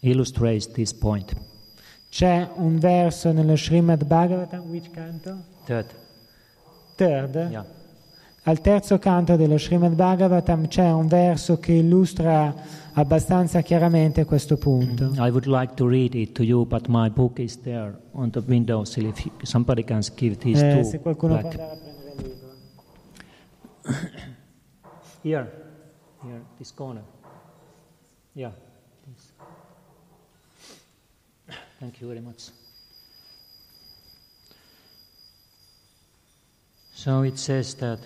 illustrates 0.01 0.71
this 0.73 0.93
point. 0.93 1.33
C'è 2.11 2.49
un 2.57 2.79
verso 2.79 3.33
nello 3.33 3.57
Srimad 3.57 4.05
Bhagavatam, 4.05 4.69
which 4.69 4.91
canto? 4.91 5.37
Third, 5.65 5.87
Third. 6.97 7.35
yeah. 7.51 7.65
Al 8.47 8.61
terzo 8.61 8.99
canto 8.99 9.37
dello 9.37 9.57
Srimad 9.57 9.95
Bhagavatam 9.95 10.69
c'è 10.69 10.91
un 10.93 11.07
verso 11.07 11.59
che 11.59 11.73
illustra 11.73 12.55
abbastanza 12.93 13.63
chiaramente 13.63 14.27
questo 14.27 14.59
punto. 14.59 15.13
I 15.15 15.31
would 15.31 15.47
like 15.47 15.73
to 15.77 15.87
read 15.89 16.15
it 16.15 16.33
to 16.33 16.43
you, 16.43 16.67
but 16.67 16.87
my 16.89 17.09
book 17.09 17.39
is 17.39 17.59
there 17.63 17.99
on 18.13 18.31
the 18.31 18.43
windowsill. 18.47 19.07
If 19.07 19.25
you- 19.25 19.33
somebody 19.43 19.83
can 19.83 20.01
give 20.15 20.37
this 20.37 20.61
Eh, 20.61 20.77
to 20.77 20.85
se 20.85 21.01
qualcuno 21.01 21.39
può 21.39 21.49
Black. 21.49 21.59
andare 21.59 21.73
a 21.73 21.77
prendere 21.83 22.13
il 22.13 22.23
libro. 22.29 22.53
Here, 25.23 25.51
here, 26.23 26.43
this 26.59 26.71
corner. 26.75 27.03
Yeah. 28.35 28.53
This. 29.07 29.33
Thank 31.79 31.99
you 32.01 32.09
very 32.09 32.21
much. 32.21 32.51
So 36.93 37.23
it 37.25 37.39
says 37.39 37.75
that 37.77 38.01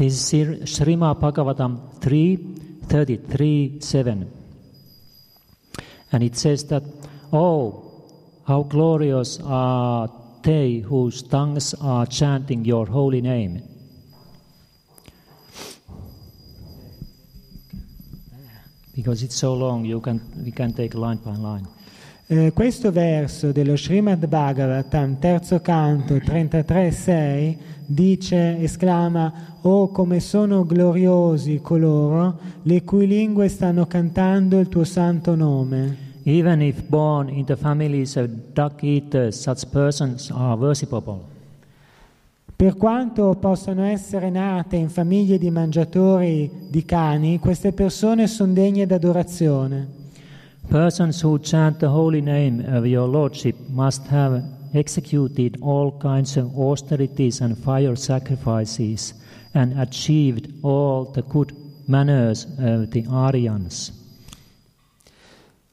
this 0.00 0.14
is 0.14 0.28
Sri- 0.30 0.60
Srimad 0.64 1.20
Bhagavatam 1.20 2.00
3, 2.00 2.36
33, 2.88 3.80
7. 3.80 4.32
And 6.12 6.22
it 6.22 6.36
says 6.36 6.64
that, 6.68 6.82
Oh, 7.30 8.08
how 8.46 8.62
glorious 8.62 9.38
are 9.44 10.08
they 10.42 10.78
whose 10.78 11.22
tongues 11.22 11.74
are 11.74 12.06
chanting 12.06 12.64
your 12.64 12.86
holy 12.86 13.20
name. 13.20 13.62
Because 18.96 19.22
it's 19.22 19.36
so 19.36 19.52
long, 19.52 19.84
you 19.84 20.00
can, 20.00 20.20
we 20.42 20.50
can 20.50 20.72
take 20.72 20.94
line 20.94 21.18
by 21.18 21.34
line. 21.34 21.68
Eh, 22.32 22.52
questo 22.52 22.92
verso 22.92 23.50
dello 23.50 23.76
Srimad 23.76 24.24
Bhagavatam, 24.24 25.18
terzo 25.18 25.60
canto, 25.60 26.14
33.6, 26.14 27.56
dice, 27.86 28.56
esclama, 28.60 29.56
Oh 29.62 29.88
come 29.88 30.20
sono 30.20 30.64
gloriosi 30.64 31.58
coloro 31.60 32.38
le 32.62 32.84
cui 32.84 33.08
lingue 33.08 33.48
stanno 33.48 33.84
cantando 33.88 34.60
il 34.60 34.68
tuo 34.68 34.84
santo 34.84 35.34
nome. 35.34 35.96
Even 36.22 36.62
if 36.62 36.84
born 36.86 37.28
into 37.30 37.56
families 37.56 38.14
of 38.14 38.28
duck 38.52 38.80
eaters, 38.84 39.36
such 39.36 39.68
persons 39.68 40.30
are 40.30 40.56
worshipable. 40.56 41.18
Per 42.54 42.76
quanto 42.76 43.34
possano 43.40 43.82
essere 43.82 44.30
nate 44.30 44.76
in 44.76 44.88
famiglie 44.88 45.36
di 45.36 45.50
mangiatori 45.50 46.48
di 46.68 46.84
cani, 46.84 47.40
queste 47.40 47.72
persone 47.72 48.28
sono 48.28 48.52
degne 48.52 48.86
d'adorazione. 48.86 49.98
Persons 50.70 51.20
who 51.20 51.40
chant 51.40 51.80
the 51.80 51.88
holy 51.88 52.20
name 52.20 52.64
of 52.64 52.86
your 52.86 53.08
Lordship 53.08 53.56
must 53.70 54.06
have 54.06 54.40
executed 54.72 55.58
all 55.60 55.98
kinds 55.98 56.36
of 56.36 56.56
austerities 56.56 57.40
and 57.40 57.58
fire 57.58 57.96
sacrifices 57.96 59.14
and 59.52 59.76
achieved 59.80 60.52
all 60.62 61.06
the 61.06 61.22
good 61.22 61.52
manners 61.88 62.46
of 62.60 62.92
the 62.92 63.04
Aryans. 63.10 63.90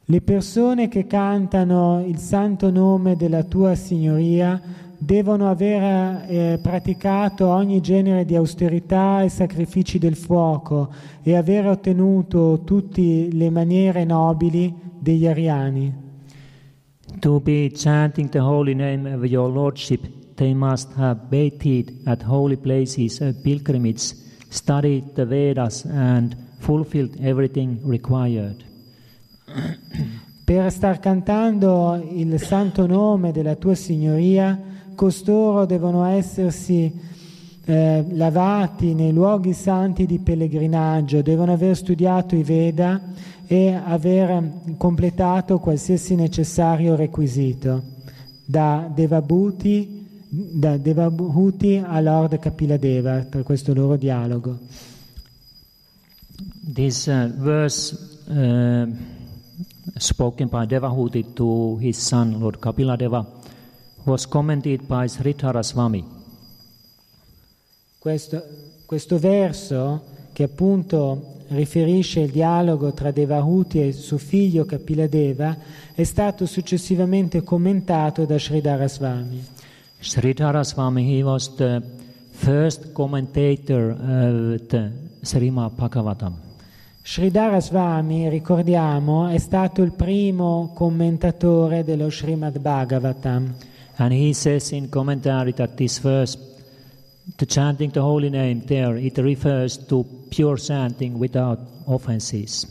Le 0.07 0.19
persone 0.21 0.87
che 0.87 1.05
cantano 1.05 2.03
il 2.03 2.17
santo 2.17 2.71
nome 2.71 3.15
della 3.15 3.43
tua 3.43 3.75
signoria 3.75 4.59
devono 4.97 5.49
aver 5.49 6.25
eh, 6.27 6.59
praticato 6.61 7.47
ogni 7.47 7.81
genere 7.81 8.25
di 8.25 8.35
austerità 8.35 9.21
e 9.21 9.29
sacrifici 9.29 9.99
del 9.99 10.15
fuoco 10.15 10.91
e 11.21 11.35
aver 11.35 11.67
ottenuto 11.67 12.61
tutte 12.63 13.29
le 13.31 13.49
maniere 13.49 14.03
nobili 14.03 14.73
degli 14.99 15.27
ariani. 15.27 16.05
To 17.19 17.39
be 17.39 17.71
chanting 17.73 18.29
the 18.29 18.39
holy 18.39 18.73
name 18.73 19.11
of 19.11 19.23
your 19.23 19.49
Lordship, 19.49 20.01
they 20.35 20.53
must 20.53 20.91
have 20.97 21.27
waited 21.31 22.01
at 22.05 22.21
holy 22.21 22.57
places 22.57 23.19
of 23.21 23.41
pilgrimage, 23.41 24.13
studied 24.49 25.13
the 25.13 25.25
Vedas, 25.25 25.85
and 25.85 26.35
fulfilled 26.59 27.15
everything 27.19 27.79
required. 27.83 28.63
Per 30.43 30.71
star 30.71 30.99
cantando 30.99 32.01
il 32.09 32.39
santo 32.39 32.85
nome 32.85 33.31
della 33.31 33.55
tua 33.55 33.75
signoria, 33.75 34.57
costoro 34.97 35.65
devono 35.67 36.05
essersi 36.05 36.91
eh, 37.63 38.05
lavati 38.09 38.95
nei 38.95 39.13
luoghi 39.13 39.53
santi 39.53 40.07
di 40.07 40.17
pellegrinaggio, 40.19 41.21
devono 41.21 41.53
aver 41.53 41.75
studiato 41.75 42.35
i 42.35 42.41
Veda 42.41 42.99
e 43.45 43.73
aver 43.73 44.75
completato 44.75 45.59
qualsiasi 45.59 46.15
necessario 46.15 46.95
requisito, 46.95 47.83
da 48.43 48.89
Devabhuti, 48.93 50.05
da 50.27 50.77
Devabhuti 50.77 51.81
a 51.85 51.99
Lord 52.01 52.39
Kapiladeva, 52.39 53.27
per 53.29 53.43
questo 53.43 53.73
loro 53.73 53.95
dialogo. 53.97 54.57
This 56.73 57.05
uh, 57.07 57.31
verse 57.37 57.95
uh, 58.27 58.87
spoken 59.97 60.47
by 60.49 60.65
Devahuti 60.65 61.33
to 61.33 61.77
his 61.79 61.97
son 61.97 62.39
Lord 62.39 62.59
Kapiladeva 62.59 63.36
was 64.07 64.25
commented 64.25 64.83
by 64.85 65.07
Sridhara 65.07 65.61
Swami. 65.61 66.03
Questo, 67.99 68.43
questo 68.85 69.19
verso, 69.19 70.03
che 70.31 70.43
appunto 70.43 71.35
riferisce 71.49 72.21
il 72.21 72.31
dialogo 72.31 72.93
tra 72.93 73.11
Devahuti 73.11 73.85
e 73.85 73.91
suo 73.91 74.17
figlio 74.17 74.65
Kapiladeva, 74.65 75.57
è 75.93 76.03
stato 76.03 76.45
successivamente 76.45 77.43
commentato 77.43 78.25
da 78.25 78.39
Sridhara 78.39 78.87
Swami. 78.87 79.45
Sridhara 79.99 80.63
Swami, 80.63 81.17
he 81.17 81.21
was 81.21 81.55
the 81.55 81.81
first 82.31 82.93
commentator 82.93 83.91
of 83.91 84.67
the 84.67 84.91
Srimad 85.21 85.73
Bhagavatam. 85.75 86.45
Sridhara 87.01 87.59
Swami, 87.59 88.29
ricordiamo, 88.29 89.27
è 89.27 89.37
stato 89.37 89.81
il 89.81 89.91
primo 89.93 90.71
commentatore 90.73 91.83
dello 91.83 92.09
Srimad 92.09 92.59
Bhagavatam. 92.59 93.55
And 93.99 94.13
he 94.13 94.33
says 94.33 94.71
in 94.71 94.89
commentary 94.89 95.53
that 95.53 95.75
this 95.77 95.99
verse, 95.99 96.37
the 97.37 97.45
chanting 97.45 97.91
the 97.91 98.01
holy 98.01 98.29
name 98.29 98.61
there, 98.65 98.95
it 98.95 99.17
refers 99.17 99.77
to 99.87 100.05
pure 100.29 100.57
chanting 100.57 101.17
without 101.17 101.59
offenses. 101.87 102.65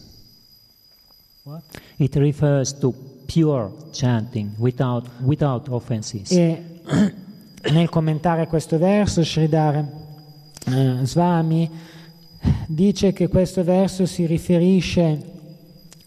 What? 1.44 1.62
It 1.98 2.14
refers 2.16 2.72
to 2.80 2.94
pure 3.26 3.72
chanting 3.92 4.54
without, 4.58 5.08
without 5.20 5.68
offenses. 5.68 6.30
E 6.30 6.80
nel 7.72 7.88
commentare 7.88 8.46
questo 8.46 8.78
verso, 8.78 9.24
Sridhara 9.24 9.84
eh, 10.66 11.00
Swami 11.04 11.70
dice 12.68 13.12
che 13.12 13.28
questo 13.28 13.64
verso 13.64 14.06
si 14.06 14.26
riferisce 14.26 15.34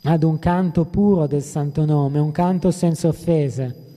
ad 0.03 0.23
un 0.23 0.39
canto 0.39 0.85
puro 0.85 1.27
del 1.27 1.43
santo 1.43 1.83
nome, 1.85 2.19
un 2.19 2.31
canto 2.31 2.71
senza 2.71 3.09
offese. 3.09 3.88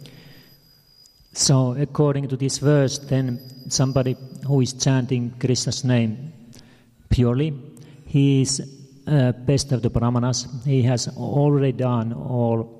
So, 1.32 1.74
according 1.78 2.28
to 2.28 2.36
this 2.36 2.58
verse, 2.58 2.98
then 2.98 3.40
somebody 3.68 4.16
who 4.46 4.60
is 4.60 4.74
chanting 4.74 5.32
Krishna's 5.38 5.82
name 5.82 6.32
purely, 7.08 7.54
he 8.04 8.42
is 8.42 8.60
uh, 9.06 9.32
best 9.32 9.72
of 9.72 9.80
the 9.80 9.90
Brahmanas. 9.90 10.46
He 10.64 10.82
has 10.82 11.08
already 11.16 11.72
done 11.72 12.12
all, 12.12 12.78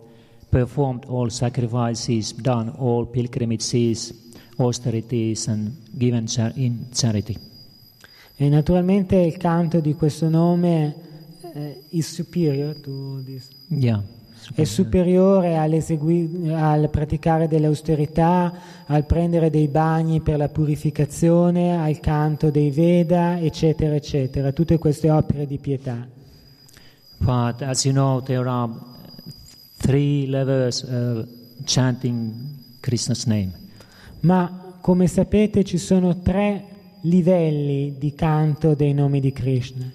performed 0.51 1.07
all 1.07 1.31
sacrifices, 1.31 2.33
done 2.33 2.71
all 2.79 3.07
pilgrimages, 3.07 4.13
austerities, 4.59 5.49
and 5.49 5.75
given 5.99 6.27
char- 6.27 6.53
in 6.57 6.89
charity. 6.93 7.39
E 8.37 8.49
naturalmente 8.49 9.17
il 9.17 9.37
canto 9.37 9.81
di 9.81 9.95
questo 9.95 10.29
nome 10.29 10.95
eh, 11.55 11.83
is 11.91 12.07
superior 12.13 12.79
to 12.81 13.23
this. 13.25 13.49
Yeah. 13.69 14.03
È 14.55 14.65
superiore 14.65 15.57
al 15.57 16.89
praticare 16.91 17.47
delle 17.47 17.67
austerità, 17.67 18.53
al 18.87 19.07
prendere 19.07 19.51
dei 19.51 19.69
bagni 19.69 20.21
per 20.21 20.37
la 20.37 20.49
purificazione, 20.49 21.81
al 21.81 22.01
canto 22.01 22.51
dei 22.51 22.71
Veda, 22.71 23.39
eccetera, 23.39 23.95
eccetera, 23.95 24.53
tutte 24.53 24.79
queste 24.79 25.11
opere 25.11 25.47
di 25.47 25.59
pietà. 25.59 26.07
But 27.19 27.63
as 27.63 27.85
you 27.85 27.95
know, 27.95 28.21
there 28.21 28.49
are 28.49 28.73
three 29.79 30.27
levels 30.27 30.83
of 30.83 31.27
chanting 31.65 32.35
Krishna's 32.81 33.25
name. 33.27 33.53
Ma 34.21 34.77
come 34.81 35.07
sapete 35.07 35.63
ci 35.63 35.79
sono 35.79 36.21
tre 36.21 36.65
livelli 37.03 37.97
di 37.99 38.15
canto 38.15 38.75
dei 38.75 38.93
nomi 38.93 39.21
di 39.21 39.33
Krishna. 39.33 39.91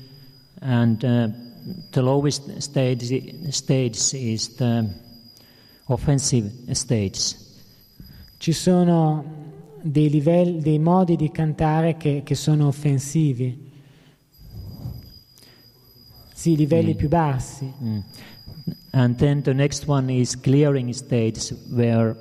And 0.60 1.04
uh, 1.04 1.47
the 1.92 2.02
lowest 2.02 2.60
stage, 2.60 3.50
stage 3.52 4.14
is 4.14 4.56
the 4.56 4.88
offensive 5.88 6.52
stage. 6.74 7.36
Ci 8.38 8.52
sono 8.54 9.24
dei, 9.82 10.10
livelli, 10.10 10.62
dei 10.62 10.80
modi 10.80 11.16
di 11.16 11.32
cantare 11.32 11.98
che, 11.98 12.22
che 12.24 12.36
sono 12.36 12.68
offensivi. 12.68 13.66
Sì, 16.34 16.56
livelli 16.56 16.94
Mm. 16.94 16.98
più 16.98 17.08
bassi. 17.08 17.72
Mm. 17.84 18.00
And 18.92 19.16
then 19.18 19.42
the 19.42 19.54
next 19.54 19.88
one 19.88 20.12
is 20.12 20.36
clearing 20.40 20.92
stage, 20.94 21.54
where 21.70 22.16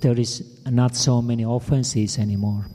there 0.00 0.18
is 0.18 0.42
not 0.70 0.94
so 0.94 1.20
many 1.20 1.44
offenses 1.44 2.18
anymore. 2.18 2.66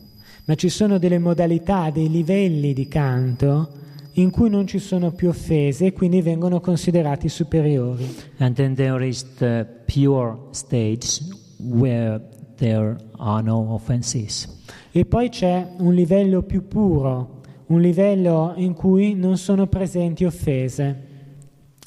Ma 0.45 0.55
ci 0.55 0.69
sono 0.69 0.99
delle 0.99 1.17
modalità, 1.17 1.89
dei 1.89 2.09
livelli 2.09 2.73
di 2.73 2.87
canto 2.87 3.83
in 4.17 4.31
cui 4.31 4.49
non 4.49 4.67
ci 4.67 4.79
sono 4.79 5.11
più 5.11 5.29
offese 5.29 5.87
e 5.87 5.93
quindi 5.93 6.21
vengono 6.21 6.59
considerati 6.59 7.27
superiori. 7.29 8.07
And 8.37 8.55
then 8.55 8.75
there 8.75 9.05
is 9.05 9.35
the 9.35 9.65
pure 9.85 10.37
stage, 10.51 11.21
where 11.59 12.21
there 12.55 12.95
are 13.17 13.41
no 13.41 13.73
offenses. 13.73 14.47
E 14.91 15.05
poi 15.05 15.29
c'è 15.29 15.67
un 15.77 15.93
livello 15.93 16.43
più 16.43 16.67
puro, 16.67 17.41
un 17.67 17.81
livello 17.81 18.53
in 18.55 18.73
cui 18.73 19.13
non 19.15 19.37
sono 19.37 19.67
presenti 19.67 20.23
offese. 20.23 21.13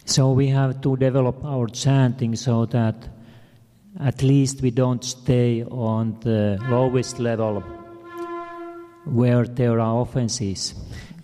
So 0.05 0.29
we 0.29 0.51
have 0.53 0.79
to 0.81 0.97
develop 0.97 1.43
our 1.45 1.71
chanting 1.71 2.35
so 2.35 2.67
that 2.67 3.11
at 3.99 4.23
least 4.23 4.61
we 4.63 4.71
don't 4.71 5.03
stay 5.03 5.65
on 5.69 6.17
the 6.21 6.57
lowest 6.69 7.19
level 7.19 7.63
where 9.05 9.47
there 9.47 9.81
are 9.81 10.01
offenses. 10.01 10.75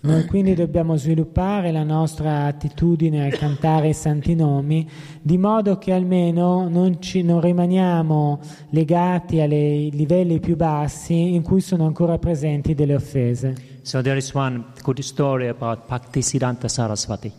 Noi 0.05 0.25
quindi 0.25 0.53
dobbiamo 0.53 0.97
sviluppare 0.97 1.71
la 1.71 1.81
nostra 1.81 2.45
attitudine 2.45 3.25
al 3.25 3.31
cantare 3.31 3.89
i 3.89 3.93
santi 3.93 4.35
nomi, 4.35 4.87
di 5.19 5.35
modo 5.39 5.79
che 5.79 5.93
almeno 5.93 6.69
non, 6.69 7.01
ci, 7.01 7.23
non 7.23 7.41
rimaniamo 7.41 8.39
legati 8.69 9.39
ai 9.39 9.89
livelli 9.91 10.39
più 10.39 10.55
bassi 10.55 11.33
in 11.33 11.41
cui 11.41 11.59
sono 11.59 11.87
ancora 11.87 12.19
presenti 12.19 12.75
delle 12.75 12.93
offese. 12.93 13.55
So 13.81 14.03
there 14.03 14.17
is 14.17 14.31
one 14.35 14.65
good 14.83 14.99
story 14.99 15.47
about 15.47 15.87
Bhaktisiddhanta 15.87 16.67
Saraswati. 16.67 17.31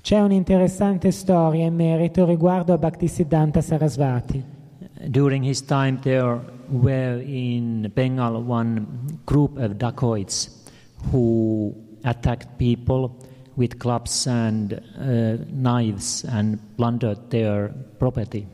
C'è 0.00 0.18
un'interessante 0.20 1.12
storia 1.12 1.66
in 1.66 1.76
merito 1.76 2.26
riguardo 2.26 2.72
a 2.72 2.78
Bhaktisiddhanta 2.78 3.60
Sarasvati. 3.60 4.42
During 5.06 5.44
his 5.44 5.64
time 5.64 6.00
there 6.02 6.40
were 6.70 7.22
in 7.22 7.88
Bengal 7.94 8.34
one 8.44 8.84
group 9.22 9.56
of 9.58 9.74
dacoits 9.74 10.58
who 11.12 11.88
attacked 12.02 12.56
people 12.56 13.16
with 13.54 13.76
clubs 13.78 14.26
and 14.26 14.72
uh, 14.72 15.44
knives 15.50 16.24
and 16.24 16.58
plundered 16.76 17.28
their 17.30 17.72
property. 17.98 18.46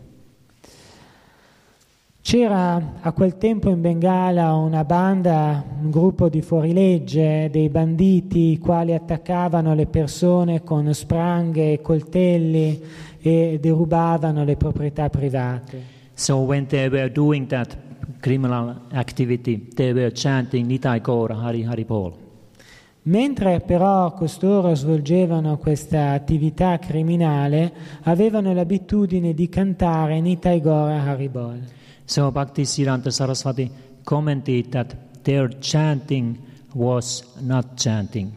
C'era 2.20 2.94
a 3.03 3.12
quel 3.12 3.38
tempo 3.38 3.70
in 3.70 3.80
Bengala 3.80 4.53
una 4.55 4.82
banda, 4.82 5.62
un 5.80 5.90
gruppo 5.90 6.28
di 6.28 6.42
fuorilegge, 6.42 7.49
dei 7.53 7.68
banditi, 7.68 8.51
i 8.51 8.59
quali 8.59 8.94
attaccavano 8.94 9.74
le 9.76 9.86
persone 9.86 10.64
con 10.64 10.92
spranghe 10.92 11.74
e 11.74 11.80
coltelli 11.80 12.82
e 13.20 13.59
derubavano 13.61 14.42
le 14.42 14.57
proprietà 14.57 15.09
private. 15.09 15.94
So 16.14 16.38
when 16.38 16.66
they 16.66 16.88
were 16.88 17.12
doing 17.12 17.47
that 17.47 17.76
criminal 18.20 18.74
activity, 18.90 19.68
they 19.74 19.92
were 19.92 20.11
chanting 20.11 20.66
Nitai 20.66 21.01
Gaura 21.01 21.36
Hari 21.36 21.62
Hari 21.62 21.84
Bol. 21.84 22.26
Mentre 23.09 23.61
però 23.61 24.12
costoro 24.14 24.74
svolgevano 24.74 25.59
questa 25.59 26.11
attività 26.11 26.78
criminale, 26.80 27.72
avevano 28.02 28.52
l'abitudine 28.52 29.32
di 29.32 29.48
cantare 29.48 30.20
Nitai 30.20 30.61
Gora 30.61 31.02
Haribol. 31.02 31.61
So 32.04 32.32
Bhaktisiddhanta 32.32 33.11
Saraswati 33.11 33.70
commented 34.02 34.68
that 34.70 34.96
their 35.22 35.57
chanting 35.61 36.36
was 36.72 37.22
not 37.38 37.76
chanting. 37.76 38.32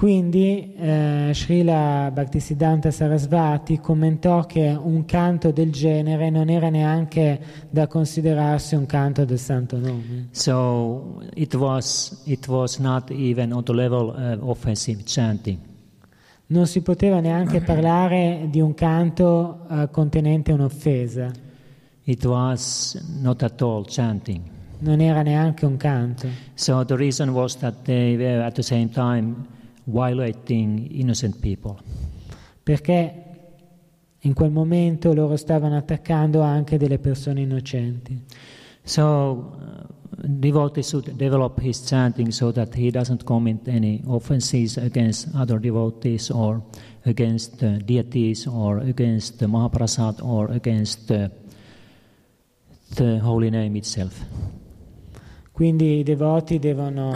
Quindi 0.00 0.72
eh, 0.78 1.30
Srila 1.34 2.10
Bhaktisiddhanta 2.10 2.90
Sarasvati 2.90 3.80
commentò 3.80 4.46
che 4.46 4.74
un 4.74 5.04
canto 5.04 5.50
del 5.50 5.70
genere 5.70 6.30
non 6.30 6.48
era 6.48 6.70
neanche 6.70 7.38
da 7.68 7.86
considerarsi 7.86 8.74
un 8.76 8.86
canto 8.86 9.26
del 9.26 9.38
santo 9.38 9.76
nome. 9.76 10.28
So 10.30 11.20
it 11.34 11.52
was, 11.52 12.22
it 12.24 12.48
was 12.48 12.78
not 12.78 13.10
even 13.10 13.52
on 13.52 13.62
the 13.62 13.74
level 13.74 14.08
of 14.08 14.38
offensive 14.40 15.02
chanting. 15.04 15.58
Non 16.46 16.66
si 16.66 16.80
poteva 16.80 17.20
neanche 17.20 17.60
parlare 17.60 18.46
di 18.48 18.62
un 18.62 18.72
canto 18.72 19.66
eh, 19.70 19.90
contenente 19.90 20.50
un'offesa, 20.50 21.30
It 22.04 22.24
was 22.24 22.98
not 23.20 23.42
at 23.42 23.60
all 23.60 23.84
chanting. 23.84 24.40
non 24.78 25.02
era 25.02 25.20
neanche 25.20 25.66
un 25.66 25.76
canto. 25.76 26.26
So 26.54 26.86
the 26.86 26.96
reason 26.96 27.28
was 27.28 27.58
that 27.58 27.82
they 27.82 28.16
were 28.16 28.42
at 28.42 28.54
the 28.54 28.62
same 28.62 28.88
time 28.88 29.58
violating 29.84 30.86
innocent 30.90 31.38
people. 31.40 31.76
perché 32.70 33.24
in 34.20 34.32
quel 34.32 34.50
momento 34.50 35.12
loro 35.12 35.36
stavano 35.36 35.76
attaccando 35.76 36.40
anche 36.40 36.76
delle 36.76 36.98
persone 36.98 37.40
innocenti. 37.40 38.22
So 38.82 39.00
uh, 39.00 39.86
devotee 40.22 40.82
should 40.82 41.10
develop 41.12 41.58
his 41.60 41.80
chanting 41.84 42.28
so 42.28 42.52
that 42.52 42.74
he 42.74 42.90
doesn't 42.90 43.24
commit 43.24 43.66
any 43.66 44.02
offenses 44.06 44.76
against 44.76 45.34
other 45.34 45.58
devotees 45.58 46.30
or 46.30 46.62
against 47.04 47.56
the 47.58 47.78
deities 47.84 48.46
or 48.46 48.78
against 48.78 49.38
the 49.38 49.46
Mahaprasad 49.46 50.20
or 50.22 50.50
against 50.50 51.08
the, 51.08 51.30
the 52.94 53.18
holy 53.18 53.50
name 53.50 53.76
itself. 53.76 54.24
Quindi 55.50 55.98
i 55.98 56.02
devoti 56.02 56.58
devono 56.58 57.12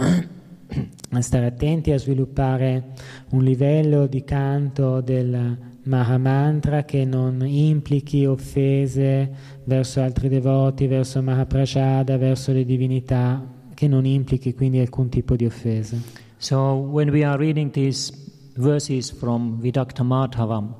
stare 1.19 1.45
attenti 1.45 1.91
a 1.91 1.97
sviluppare 1.97 2.93
un 3.29 3.43
livello 3.43 4.07
di 4.07 4.23
canto 4.23 5.01
del 5.01 5.57
Mahamantra 5.83 6.83
che 6.83 7.05
non 7.05 7.45
implichi 7.45 8.25
offese 8.25 9.31
verso 9.65 10.01
altri 10.01 10.29
devoti, 10.29 10.87
verso 10.87 11.21
Mahaprasada, 11.21 12.17
verso 12.17 12.51
le 12.51 12.65
divinità, 12.65 13.45
che 13.73 13.87
non 13.87 14.05
implichi 14.05 14.53
quindi 14.53 14.79
alcun 14.79 15.09
tipo 15.09 15.35
di 15.35 15.45
offesa. 15.45 15.97
So 16.37 16.73
when 16.73 17.09
we 17.09 17.23
are 17.23 17.37
reading 17.37 17.71
these 17.71 18.11
verses 18.55 19.11
from 19.11 19.59
Vidakta 19.61 20.03
Madhavam, 20.03 20.73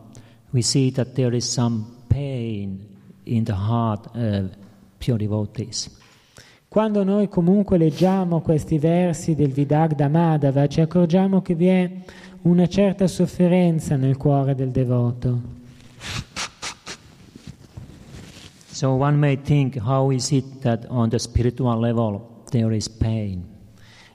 we 0.52 0.62
see 0.62 0.92
that 0.92 1.14
there 1.14 1.36
is 1.36 1.46
some 1.46 1.86
pain 2.08 2.80
in 3.24 3.44
the 3.44 3.54
heart 3.54 4.08
of 4.16 4.50
pure 4.98 5.18
devotees. 5.18 5.90
Quando 6.76 7.06
noi 7.06 7.30
comunque 7.30 7.78
leggiamo 7.78 8.42
questi 8.42 8.78
versi 8.80 9.34
del 9.34 9.54
Vidagda 9.54 10.10
Madhava 10.10 10.68
ci 10.68 10.82
accorgiamo 10.82 11.42
che 11.42 11.56
vi 11.56 11.68
è 11.68 11.90
una 12.42 12.68
certa 12.68 13.08
sofferenza 13.08 13.96
nel 13.96 14.18
cuore 14.18 14.56
del 14.56 14.72
devoto. 14.72 15.42
So 18.72 18.90
one 18.90 19.16
may 19.16 19.42
think, 19.42 19.78
how 19.78 20.12
is 20.12 20.32
it 20.32 20.60
that 20.64 20.86
on 20.90 21.08
the 21.08 21.18
spiritual 21.18 21.80
level 21.80 22.20
there 22.50 22.76
is 22.76 22.90
pain? 22.90 23.42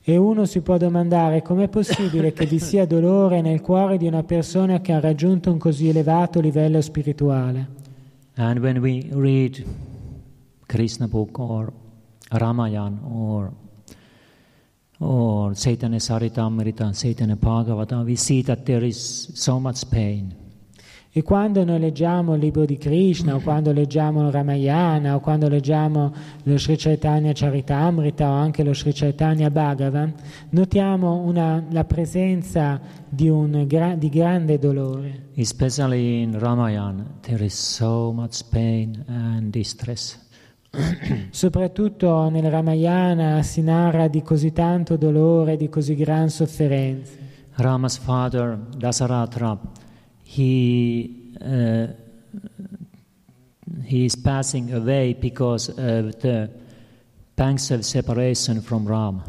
E 0.03 0.19
uno 0.19 0.45
si 0.45 0.61
può 0.61 0.77
domandare 0.77 1.41
com'è 1.41 1.69
possibile 1.69 2.35
che 2.35 2.45
vi 2.45 2.59
sia 2.59 2.85
dolore 2.85 3.41
nel 3.41 3.63
cuore 3.63 3.97
di 3.97 4.07
una 4.07 4.23
persona 4.23 4.83
che 4.83 4.93
ha 4.93 5.01
raggiunto 5.01 5.51
un 5.51 5.57
così 5.57 5.89
elevato 5.89 6.41
livello 6.41 6.83
spirituale. 6.83 7.67
And 8.35 8.59
when 8.59 8.77
we 8.81 9.09
read 9.13 9.65
Krishna 10.67 11.09
book 11.09 11.39
or 11.39 11.73
Ramayana 12.31 13.01
or 13.07 13.53
or 15.03 15.55
Chaitanya 15.55 15.99
Saritamrita, 15.99 16.93
Chaitanya 16.93 17.35
Bhagavata, 17.37 18.05
we 18.05 18.17
see 18.17 18.43
that 18.43 18.65
there 18.65 18.85
is 18.85 19.31
so 19.33 19.59
much 19.59 19.89
pain. 19.89 20.35
E 21.13 21.23
quando 21.23 21.65
noi 21.65 21.81
leggiamo 21.81 22.35
il 22.35 22.41
libro 22.41 22.65
di 22.65 22.77
Krishna, 22.77 23.35
o 23.35 23.41
quando 23.41 23.73
leggiamo 23.73 24.27
il 24.27 24.31
Ramayana, 24.33 25.17
o 25.17 25.21
quando 25.21 25.49
leggiamo 25.49 26.13
lo 26.45 26.57
Sri 26.57 26.77
Chaitanya 26.77 27.33
Charitamrita, 27.33 28.29
o 28.29 28.33
anche 28.33 28.63
lo 28.63 28.73
Sri 28.73 28.93
Chaitanya 28.93 29.51
Bhagavan, 29.51 30.15
notiamo 30.51 31.17
una- 31.17 31.65
la 31.71 31.83
presenza 31.85 32.81
di 33.09 33.29
un 33.29 33.65
gra- 33.67 33.97
di 33.97 34.09
grande 34.09 34.59
dolore. 34.61 35.31
Especially 35.35 36.21
in 36.23 36.39
Ramayana, 36.39 37.05
there 37.23 37.45
is 37.45 37.55
so 37.55 38.13
much 38.13 38.43
pain 38.51 39.03
and 39.09 39.51
distress. 39.51 40.29
Soprattutto 41.31 42.29
nel 42.29 42.49
Ramayana 42.49 43.43
si 43.43 43.61
narra 43.61 44.07
di 44.09 44.23
così 44.23 44.53
tanto 44.53 44.97
dolore, 44.97 45.57
di 45.57 45.69
così 45.69 45.95
gran 45.95 46.29
sofferenza. 46.29 47.13
Rama's 47.55 47.99
father, 47.99 48.59
Dasaratra, 48.77 49.59
he, 50.23 51.33
uh, 51.41 51.89
he 53.83 54.05
is 54.05 54.17
passing 54.17 54.73
away 54.73 55.15
because 55.15 55.69
of 55.71 56.17
the 56.21 56.49
pangs 57.35 57.71
of 57.71 57.81
separation 57.81 58.61
from 58.61 58.87
Rama. 58.87 59.23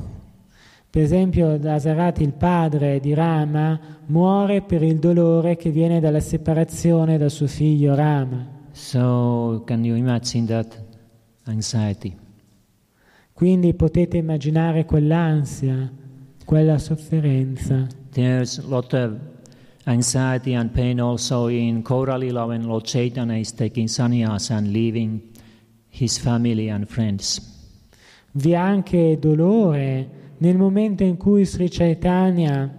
Per 0.90 1.02
esempio, 1.02 1.58
Dasarati, 1.58 2.22
il 2.22 2.34
padre 2.34 3.00
di 3.00 3.14
Rama, 3.14 3.80
muore 4.08 4.62
per 4.62 4.84
il 4.84 5.00
dolore 5.00 5.56
che 5.56 5.72
viene 5.72 6.00
dalla 6.00 6.20
separazione 6.20 7.18
da 7.18 7.30
suo 7.30 7.48
figlio 7.48 7.96
Rama. 7.96 8.60
So, 8.74 9.64
can 9.66 9.84
you 9.84 9.96
imagine 9.96 10.46
that 10.48 10.91
anxiety? 11.52 12.16
Quindi 13.34 13.74
potete 13.74 14.18
immaginare 14.18 14.86
quell'ansia, 14.86 15.92
quella 16.46 16.78
sofferenza. 16.78 17.88
There's 18.12 18.58
a 18.58 18.68
lot 18.68 18.94
of 18.94 19.18
anxiety 19.86 20.54
and 20.54 20.72
pain 20.72 21.00
also 21.00 21.48
in 21.48 21.82
Koralila 21.82 22.46
when 22.46 22.64
Lord 22.64 22.86
Chaitanya 22.86 23.38
is 23.38 23.54
taking 23.54 23.88
sannyas 23.88 24.52
and 24.52 24.68
leaving 24.68 25.22
his 25.90 26.18
family 26.18 26.70
and 26.70 26.86
friends. 26.86 27.50
Vi 28.34 28.52
è 28.52 28.56
anche 28.56 29.18
dolore 29.20 30.20
nel 30.38 30.58
momento 30.58 31.04
in 31.04 31.18
cui 31.18 31.46
Sri 31.46 31.70
Chaitanya 31.70 32.74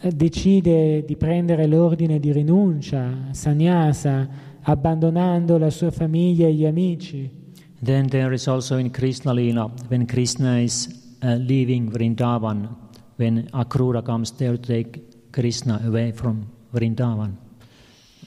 eh, 0.00 0.10
decide 0.12 1.04
di 1.04 1.16
prendere 1.16 1.66
l'ordine 1.66 2.18
di 2.18 2.32
rinuncia, 2.32 3.28
sannyasa, 3.30 4.28
abbandonando 4.62 5.58
la 5.58 5.70
sua 5.70 5.90
famiglia 5.90 6.46
e 6.46 6.54
gli 6.54 6.64
amici. 6.64 7.41
Then 7.82 8.06
there 8.06 8.32
is 8.32 8.46
also 8.46 8.76
in 8.76 8.90
Krishna 8.90 9.34
Lila, 9.34 9.66
when 9.88 10.06
Krishna 10.06 10.60
is 10.60 10.86
uh, 11.20 11.34
leaving 11.34 11.90
Vrindavan, 11.90 12.68
when 13.16 13.48
Akrura 13.48 14.04
comes 14.04 14.30
there 14.30 14.56
to 14.56 14.62
take 14.62 15.32
Krishna 15.32 15.82
away 15.84 16.12
from 16.12 16.46
Vrindavan. 16.72 17.36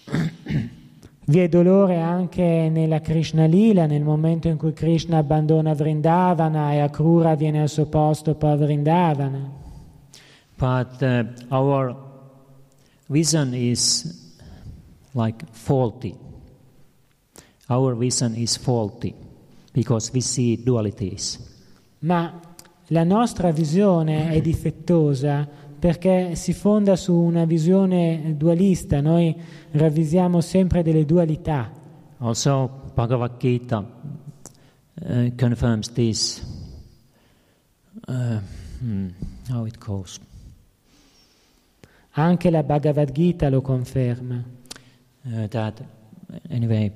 Vi 1.28 1.39
è 1.39 1.47
dolore 1.47 2.01
anche 2.01 2.70
nella 2.70 2.99
Krishna 2.99 3.45
Lila, 3.45 3.86
nel 3.86 4.03
momento 4.03 4.49
in 4.49 4.58
cui 4.58 4.74
Krishna 4.74 5.20
abbandona 5.20 5.74
Vrindavana 5.74 6.74
e 6.74 6.80
Akrura 6.80 7.36
viene 7.36 7.62
al 7.62 7.70
suo 7.70 7.86
posto 7.86 8.36
per 8.36 8.58
Vrindavana. 8.58 9.49
But 10.58 11.01
uh, 11.01 11.24
our 11.49 11.95
vision 13.08 13.53
is 13.53 14.36
like 15.14 15.45
faulty. 15.49 16.14
Our 17.70 17.95
vision 17.95 18.36
is 18.36 18.58
faulty 18.58 19.24
because 19.76 20.09
we 20.13 20.21
see 20.21 20.63
dualities. 20.63 21.38
Ma 21.99 22.39
la 22.88 23.03
nostra 23.03 23.51
visione 23.51 24.30
è 24.30 24.39
difettosa 24.39 25.45
perché 25.78 26.36
si 26.36 26.53
fonda 26.53 26.95
su 26.95 27.13
una 27.13 27.43
visione 27.43 28.36
dualista, 28.38 29.01
noi 29.01 29.36
ravvisiamo 29.71 30.39
sempre 30.39 30.82
delle 30.82 31.05
dualità. 31.05 31.69
Also, 32.19 32.84
Bhagavad 32.93 33.38
Gita 33.38 33.86
uh, 34.93 35.36
confirms 35.36 35.91
this. 35.91 36.41
Uh, 38.07 38.39
hmm, 38.80 39.09
how 39.49 39.65
it 39.65 39.78
goes. 39.78 40.17
Anche 42.11 42.49
la 42.49 42.63
Bhagavad 42.63 43.11
Gita 43.11 43.49
lo 43.49 43.61
conferma. 43.61 44.41
Uh, 45.23 45.47
that, 45.49 45.84
anyway, 46.49 46.89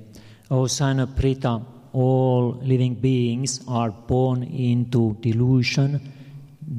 O 0.48 0.62
of 0.62 1.14
Prita, 1.14 1.79
all 1.92 2.58
living 2.62 2.94
beings 3.00 3.60
are 3.66 3.90
born 3.90 4.42
into 4.42 5.16
delusion, 5.20 6.00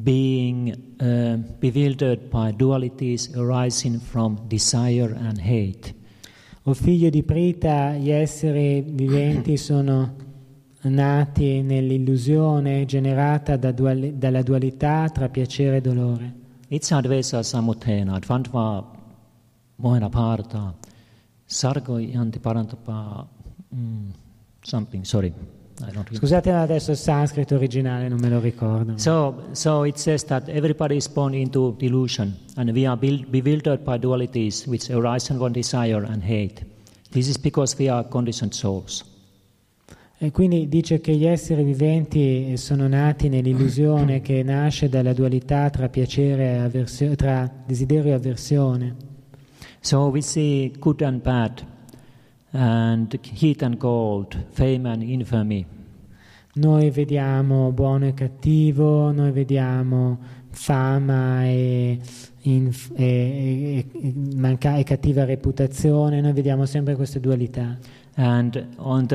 being 0.04 0.72
uh, 1.00 1.38
bewildered 1.60 2.30
by 2.30 2.52
dualities 2.52 3.36
arising 3.36 4.00
from 4.00 4.40
desire 4.48 5.14
and 5.14 5.40
hate. 5.40 5.94
O 6.64 6.74
figlio 6.74 7.10
di 7.10 7.24
Prita, 7.24 7.94
gli 7.94 8.12
esseri 8.12 8.82
viventi 8.82 9.58
sono 9.58 10.16
nati 10.84 11.62
nell'illusione 11.62 12.86
generata 12.86 13.58
da 13.58 13.72
duali- 13.72 14.18
dalla 14.18 14.42
dualità 14.42 15.10
tra 15.10 15.30
piacere 15.30 15.78
e 15.78 15.82
dolore. 15.82 16.34
Itsadvesa 16.68 17.44
samutena, 17.44 18.18
dvandva 18.20 19.00
mohena 19.76 20.10
parta, 20.10 20.74
sargo 21.44 21.98
yanti 21.98 22.40
parantapa, 22.40 23.28
mm, 23.76 24.10
something, 24.62 25.04
sorry. 25.04 25.34
Scusate, 26.12 26.52
adesso 26.52 26.92
il 26.92 26.98
sanscrito 26.98 27.56
originale 27.56 28.08
non 28.08 28.20
me 28.20 28.30
lo 28.30 28.40
ricordo. 28.40 28.98
So, 28.98 29.48
so 29.52 29.84
it 29.84 29.98
says 29.98 30.24
that 30.26 30.48
everybody 30.48 30.96
is 30.96 31.08
born 31.08 31.34
into 31.34 31.76
delusion, 31.80 32.38
and 32.56 32.70
we 32.70 32.86
are 32.86 32.96
bewildered 32.96 33.84
by 33.84 33.98
dualities 33.98 34.68
which 34.68 34.92
arise 34.92 35.26
from 35.26 35.52
desire 35.52 36.06
and 36.06 36.22
hate. 36.24 36.64
This 37.10 37.28
is 37.28 37.38
because 37.38 37.76
we 37.80 37.90
are 37.90 38.08
conditioned 38.08 38.54
souls. 38.54 39.04
E 40.20 40.30
quindi 40.30 40.68
dice 40.70 41.02
che 41.02 41.16
gli 41.16 41.26
esseri 41.26 41.64
viventi 41.64 42.56
sono 42.58 42.88
nati 42.88 43.28
nell'illusione 43.28 44.22
che 44.22 44.44
nasce 44.44 44.88
dalla 44.88 45.14
dualità 45.14 45.72
tra 45.72 45.90
piacere 45.90 46.44
e 46.44 46.58
avversione, 46.58 47.16
tra 47.16 47.52
desiderio 47.66 48.12
e 48.12 48.14
avversione. 48.14 48.96
So 49.80 50.10
we 50.10 50.22
see 50.22 50.72
good 50.78 51.02
and 51.02 51.22
bad, 51.24 51.66
and 52.52 53.20
heat 53.34 53.62
and 53.64 53.78
cold, 53.78 54.46
fame 54.50 54.90
and 54.90 55.02
infamy. 55.02 55.66
Noi 56.54 56.90
vediamo 56.90 57.72
buono 57.72 58.08
e 58.08 58.14
cattivo, 58.14 59.12
noi 59.12 59.32
vediamo 59.32 60.20
fama 60.50 61.46
e, 61.46 62.00
inf- 62.42 62.92
e- 62.94 63.86
e- 63.90 64.14
manca- 64.36 64.76
e 64.76 64.84
cattiva 64.84 65.24
reputazione, 65.24 66.20
noi 66.20 66.34
vediamo 66.34 66.66
sempre 66.66 66.96
queste 66.96 67.22
dualità. 67.22 67.78
And 68.16 68.68
on 68.78 69.08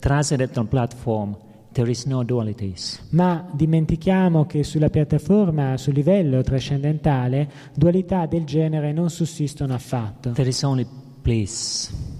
transcendental 0.00 0.66
platform, 0.66 1.36
there 1.72 1.88
is 1.88 2.04
no 2.04 2.24
dualities. 2.24 3.00
Ma 3.10 3.48
dimentichiamo 3.52 4.44
che 4.46 4.64
sulla 4.64 4.90
piattaforma, 4.90 5.76
sul 5.76 5.94
livello 5.94 6.42
trascendentale, 6.42 7.48
dualità 7.76 8.26
del 8.26 8.44
genere 8.44 8.92
non 8.92 9.08
sussistono 9.08 9.72
affatto. 9.72 10.32
There 10.32 10.48
is 10.48 10.62
only 10.64 10.86
bliss. 11.22 12.11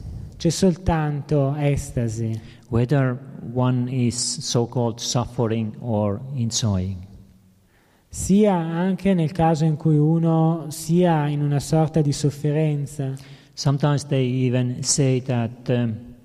C'è 0.42 0.50
soltanto 0.50 1.54
estasi, 1.54 2.36
Whether 2.68 3.16
one 3.52 3.88
is 3.88 4.16
so 4.40 4.66
called 4.66 4.98
suffering 4.98 5.72
or 5.78 6.20
enjoying. 6.34 7.06
sia 8.08 8.52
anche 8.52 9.14
nel 9.14 9.30
caso 9.30 9.64
in 9.64 9.76
cui 9.76 9.96
uno 9.96 10.66
sia 10.70 11.28
in 11.28 11.42
una 11.42 11.60
sorta 11.60 12.00
di 12.00 12.10
sofferenza. 12.10 13.14
Sometimes 13.52 14.04
they 14.06 14.44
even 14.44 14.82
say 14.82 15.22
that 15.22 15.68
um, 15.68 16.16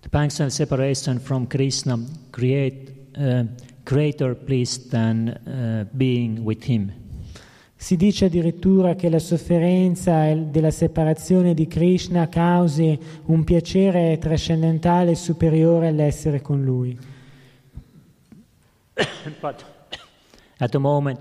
the 0.00 0.08
of 0.42 0.50
separation 0.50 1.20
from 1.20 1.46
Krishna 1.46 2.00
create 2.30 3.12
uh, 3.16 3.44
greater 3.84 4.34
bliss 4.34 4.88
than 4.88 5.28
uh, 5.28 5.84
being 5.92 6.42
with 6.42 6.64
Him. 6.64 6.90
Si 7.82 7.96
dice 7.96 8.26
addirittura 8.26 8.94
che 8.94 9.08
la 9.08 9.18
sofferenza 9.18 10.34
della 10.34 10.70
separazione 10.70 11.54
di 11.54 11.66
Krishna 11.66 12.28
causi 12.28 12.96
un 13.24 13.42
piacere 13.42 14.18
trascendentale 14.18 15.14
superiore 15.14 15.88
all'essere 15.88 16.42
con 16.42 16.62
lui. 16.62 16.96
but 19.40 19.64
at 20.58 20.70
the 20.70 20.78
moment, 20.78 21.20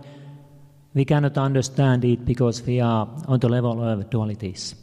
we 0.91 1.05
cannot 1.05 1.37
understand 1.37 2.03
it 2.03 2.19
because 2.23 2.61
we 2.65 2.81
are 2.81 3.09
on 3.27 3.39
the 3.39 3.47
level 3.47 3.79
of 3.79 4.09
dualities. 4.09 4.75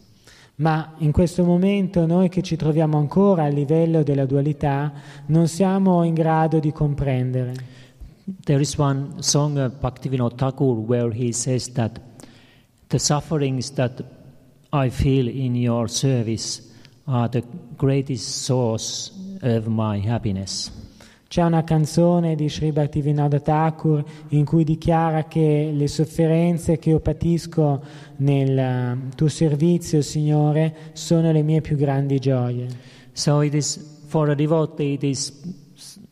Ma 0.57 0.95
in 1.01 1.12
questo 1.12 1.45
momento 1.45 2.07
noi 2.07 2.31
che 2.31 2.41
ci 2.41 2.57
troviamo 2.57 2.97
ancora 2.97 3.45
a 3.45 3.49
livello 3.49 4.03
della 4.03 4.24
dualità 4.24 4.95
non 5.27 5.47
siamo 5.47 6.05
in 6.05 6.14
grado 6.14 6.59
di 6.59 6.72
comprendere. 6.72 7.85
There 8.27 8.61
is 8.61 8.77
one 8.77 9.22
song 9.22 9.57
of 9.59 9.81
Bhaktivinoda 9.81 10.37
Thakur 10.37 10.74
where 10.74 11.12
he 11.12 11.31
says 11.31 11.68
that 11.74 12.01
the 12.89 12.99
sufferings 12.99 13.70
that 13.72 14.03
I 14.72 14.91
feel 14.91 15.29
in 15.29 15.55
your 15.55 15.87
service 15.89 16.61
are 17.07 17.29
the 17.29 17.45
greatest 17.77 18.43
source 18.45 19.12
of 19.43 19.68
my 19.68 20.01
happiness. 20.01 20.72
C'è 21.29 21.43
una 21.43 21.62
canzone 21.62 22.35
di 22.35 22.49
Sri 22.49 22.72
Bhaktivinoda 22.72 23.39
Thakur 23.39 24.05
in 24.31 24.45
cui 24.45 24.64
dichiara 24.64 25.24
che 25.27 25.70
le 25.72 25.87
sofferenze 25.87 26.79
che 26.79 26.91
io 26.91 26.99
patisco 26.99 27.81
nel 28.16 28.59
eh, 28.59 28.99
tuo 29.14 29.29
servizio, 29.29 30.03
Signore, 30.03 30.91
sono 30.95 31.31
le 31.31 31.43
mie 31.43 31.61
più 31.61 31.77
grandi 31.77 32.18
gioie. 32.18 32.66
So 33.12 33.41
it 33.43 33.55
is 33.55 34.03
for 34.07 34.31
a 34.31 34.35
devotee 34.35 34.95
it 34.95 35.05
is 35.05 35.33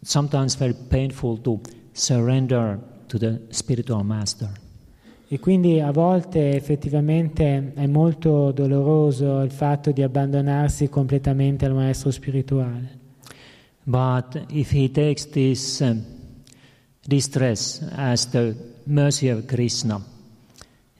sometimes 0.00 0.56
very 0.56 0.74
painful 0.74 1.40
to 1.40 1.60
surrender 1.94 2.78
to 3.06 3.18
the 3.18 3.40
spiritual 3.48 4.04
master. 4.04 4.50
E 5.28 5.40
quindi 5.40 5.80
a 5.80 5.90
volte 5.90 6.54
effettivamente 6.54 7.72
è 7.74 7.86
molto 7.86 8.52
doloroso 8.52 9.40
il 9.40 9.50
fatto 9.50 9.90
di 9.90 10.02
abbandonarsi 10.02 10.88
completamente 10.88 11.64
al 11.64 11.72
maestro 11.72 12.10
spirituale. 12.10 12.98
But 13.84 14.44
if 14.50 14.72
he 14.72 14.90
takes 14.90 15.28
this 15.30 15.80
um, 15.80 16.04
distress 17.06 17.82
as 17.96 18.28
the 18.28 18.54
mercy 18.84 19.28
of 19.28 19.46
Krishna, 19.46 20.00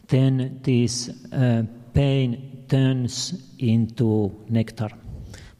then 0.07 0.59
this 0.62 1.09
uh, 1.32 1.64
pain 1.92 2.64
turns 2.66 3.53
into 3.57 4.45
nectar. 4.47 4.97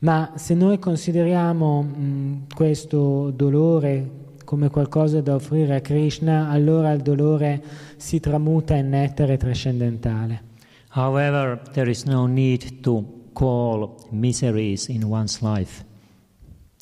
Ma 0.01 0.32
se 0.37 0.55
noi 0.55 0.78
consideriamo 0.78 1.82
mh, 1.82 2.47
questo 2.55 3.30
dolore 3.30 4.22
come 4.45 4.68
qualcosa 4.70 5.20
da 5.20 5.34
offrire 5.34 5.76
a 5.76 5.80
Krishna, 5.80 6.49
allora 6.51 6.92
il 6.92 7.03
dolore 7.03 7.62
si 7.97 8.20
tramuta 8.20 8.74
in 8.74 8.90
nettare 8.90 9.36
trascendentale. 9.36 10.42
However, 10.90 11.61
there 11.72 11.90
is 11.90 12.05
no 12.05 12.26
need 12.26 12.80
to 12.80 13.22
call 13.32 13.97
miseries 14.11 14.88
in 14.88 15.03
one's 15.05 15.40
life. 15.40 15.84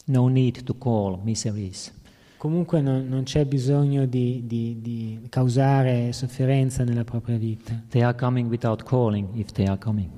No 0.06 0.28
need 0.28 0.64
to 0.64 0.76
call 0.76 1.18
miseries. 1.22 1.92
Comunque 2.36 2.80
non, 2.80 3.06
non 3.08 3.22
c'è 3.22 3.44
bisogno 3.44 4.04
di, 4.04 4.42
di- 4.46 4.78
di 4.80 5.26
causare 5.28 6.12
sofferenza 6.12 6.82
nella 6.82 7.04
propria 7.04 7.36
vita, 7.38 7.80
They 7.88 8.02
are 8.02 8.16
coming 8.16 8.50
without 8.50 8.82
calling 8.82 9.28
if 9.38 9.52
they 9.52 9.66
are 9.66 9.78
coming. 9.78 10.10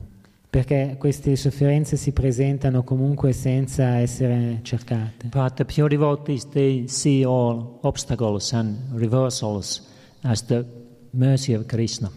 Perché 0.55 0.95
queste 1.01 1.35
sofferenze 1.35 1.97
si 1.97 2.13
presentano 2.13 2.85
comunque 2.85 3.33
senza 3.33 3.97
essere 3.97 4.61
cercate. 4.63 5.27
But 5.27 5.55
the 5.55 5.65
pure 5.65 5.89
devotees, 5.89 6.49
they 6.51 6.87
see 6.87 7.25
all 7.25 7.81
obstacles 7.81 8.53
and 8.53 8.77
reversals 8.93 9.85
as 10.21 10.45
the 10.45 10.65
mercy 11.11 11.55
of 11.55 11.67
Krishna. 11.67 12.09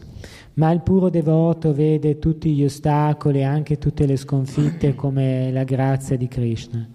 Ma 0.53 0.69
il 0.69 0.81
puro 0.81 1.09
devoto 1.09 1.73
vede 1.73 2.19
tutti 2.19 2.53
gli 2.53 2.63
ostacoli, 2.63 3.43
anche 3.43 3.79
tutte 3.79 4.05
le 4.05 4.17
sconfitte 4.17 4.93
come 4.93 5.51
la 5.51 5.63
grazia 5.63 6.15
di 6.15 6.27
Krishna. 6.27 6.87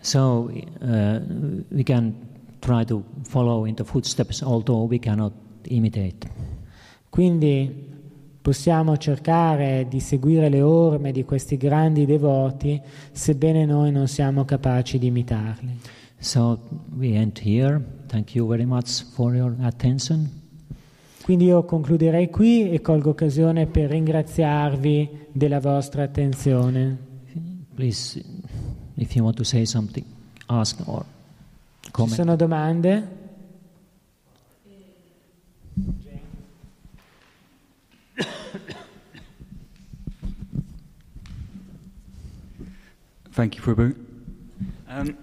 So 0.00 0.50
uh, 0.50 1.20
we 1.68 1.84
can 1.84 2.14
try 2.58 2.84
to 2.84 3.04
follow 3.22 3.64
in 3.64 3.76
the 3.76 3.84
footsteps, 3.84 4.42
although 4.42 4.88
we 4.88 4.98
cannot 4.98 5.34
imitate. 5.68 6.28
Quindi 7.08 7.86
possiamo 8.40 8.96
cercare 8.96 9.86
di 9.88 10.00
seguire 10.00 10.48
le 10.48 10.62
orme 10.62 11.12
di 11.12 11.24
questi 11.24 11.56
grandi 11.56 12.06
devoti, 12.06 12.80
sebbene 13.12 13.64
noi 13.64 13.90
non 13.90 14.08
siamo 14.08 14.44
capaci 14.44 14.98
di 14.98 15.06
imitarli. 15.06 15.78
So 16.18 16.58
we 16.96 17.14
end 17.14 17.38
here. 17.38 17.80
Thank 18.06 18.34
you 18.34 18.46
very 18.48 18.64
much 18.64 19.04
for 19.12 19.34
your 19.34 19.54
attention. 19.60 20.28
Quindi 21.22 21.44
io 21.44 21.64
concluderei 21.64 22.30
qui 22.30 22.70
e 22.70 22.80
colgo 22.80 23.10
occasione 23.10 23.66
per 23.66 23.90
ringraziarvi 23.90 25.26
della 25.30 25.60
vostra 25.60 26.04
attenzione. 26.04 26.96
Please, 27.74 28.24
if 28.94 29.14
you 29.14 29.22
want 29.22 29.36
to 29.36 29.44
say 29.44 29.66
something, 29.66 30.04
ask 30.46 30.80
or 30.86 31.04
Ci 31.80 31.90
comment. 31.90 32.16
sono 32.16 32.34
domande? 32.34 33.16
Thank 43.38 43.54
you, 43.54 43.62
Prabhu. 43.62 43.94
Um, 44.88 45.16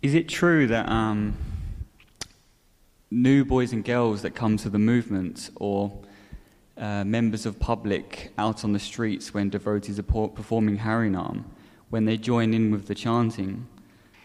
is 0.00 0.14
it 0.14 0.30
true 0.30 0.66
that 0.68 0.88
um, 0.88 1.36
new 3.10 3.44
boys 3.44 3.74
and 3.74 3.84
girls 3.84 4.22
that 4.22 4.30
come 4.34 4.56
to 4.56 4.70
the 4.70 4.78
movement 4.78 5.50
or 5.56 5.92
uh, 6.78 7.04
members 7.04 7.44
of 7.44 7.60
public 7.60 8.32
out 8.38 8.64
on 8.64 8.72
the 8.72 8.78
streets 8.78 9.34
when 9.34 9.50
devotees 9.50 9.98
are 9.98 10.28
performing 10.28 10.78
Harinam, 10.78 11.44
when 11.90 12.06
they 12.06 12.16
join 12.16 12.54
in 12.54 12.70
with 12.70 12.86
the 12.86 12.94
chanting, 12.94 13.66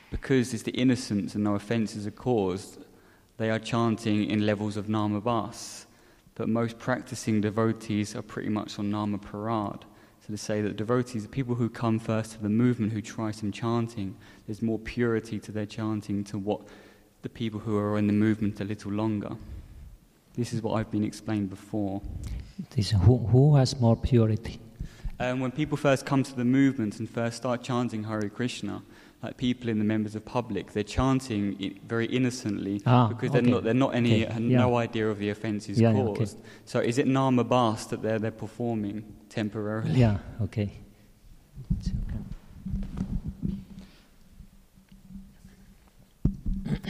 because 0.09 0.53
it's 0.53 0.63
the 0.63 0.71
innocence 0.71 1.35
and 1.35 1.43
no 1.43 1.55
offences 1.55 2.07
are 2.07 2.11
caused, 2.11 2.77
they 3.35 3.49
are 3.49 3.59
chanting 3.59 4.31
in 4.31 4.45
levels 4.45 4.77
of 4.77 4.87
nama 4.87 5.19
Namabas. 5.19 5.87
But 6.35 6.47
most 6.47 6.79
practicing 6.79 7.41
devotees 7.41 8.15
are 8.15 8.21
pretty 8.21 8.47
much 8.47 8.79
on 8.79 8.91
Nama 8.91 9.17
Parad. 9.17 9.81
So 10.25 10.31
to 10.31 10.37
say 10.37 10.61
that 10.61 10.75
devotees, 10.75 11.21
the 11.21 11.29
people 11.29 11.53
who 11.53 11.69
come 11.69 11.99
first 11.99 12.31
to 12.31 12.41
the 12.41 12.49
movement, 12.49 12.93
who 12.93 13.01
try 13.01 13.29
some 13.29 13.51
chanting, 13.51 14.15
there's 14.47 14.59
more 14.59 14.79
purity 14.79 15.37
to 15.39 15.51
their 15.51 15.67
chanting 15.67 16.23
to 16.25 16.39
what 16.39 16.61
the 17.21 17.29
people 17.29 17.59
who 17.59 17.77
are 17.77 17.95
in 17.99 18.07
the 18.07 18.13
movement 18.13 18.59
a 18.59 18.63
little 18.63 18.91
longer. 18.91 19.35
This 20.35 20.51
is 20.51 20.63
what 20.63 20.73
I've 20.73 20.89
been 20.89 21.03
explained 21.03 21.51
before. 21.51 22.01
This, 22.75 22.89
who, 22.89 23.17
who 23.17 23.55
has 23.57 23.79
more 23.79 23.95
purity? 23.95 24.59
Um, 25.19 25.41
when 25.41 25.51
people 25.51 25.77
first 25.77 26.07
come 26.07 26.23
to 26.23 26.35
the 26.35 26.43
movement 26.43 26.99
and 26.99 27.07
first 27.07 27.37
start 27.37 27.61
chanting 27.61 28.05
Hare 28.05 28.27
Krishna, 28.27 28.81
like 29.23 29.37
people 29.37 29.69
in 29.69 29.79
the 29.79 29.83
members 29.85 30.15
of 30.15 30.23
public, 30.23 30.71
they're 30.73 30.83
chanting 30.83 31.55
it 31.59 31.81
very 31.87 32.05
innocently 32.05 32.81
Ah, 32.85 33.07
because 33.07 33.31
they're 33.31 33.41
okay. 33.41 33.51
not, 33.51 33.63
they're 33.63 33.73
not 33.73 33.95
any, 33.95 34.25
Okay, 34.25 34.39
yeah. 34.41 34.57
no 34.57 34.77
idea 34.77 35.09
of 35.09 35.17
the 35.19 35.29
offences 35.29 35.79
Yeah, 35.79 35.93
yeah, 35.93 36.03
okay. 36.03 36.19
caused. 36.19 36.37
So 36.65 36.79
is 36.79 36.97
it 36.97 37.07
Nama 37.07 37.43
Bas 37.43 37.85
that 37.87 38.01
they're, 38.01 38.19
they're 38.19 38.31
performing 38.31 39.03
temporarily? 39.29 39.99
Yeah, 39.99 40.17
okay. 40.41 40.69
It's 41.79 41.89
okay. 41.89 42.19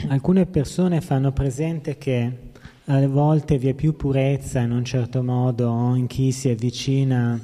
Alcune 0.10 0.46
persone 0.46 1.02
fanno 1.02 1.32
presente 1.32 1.98
che 1.98 2.52
a 2.86 3.08
volte 3.08 3.58
vi 3.58 3.70
è 3.70 3.74
più 3.74 3.96
purezza 3.96 4.60
in 4.60 4.72
un 4.72 4.86
certo 4.86 5.24
modo 5.24 5.94
in 5.96 6.08
chi 6.08 6.32
si 6.32 6.50
avvicina 6.50 7.40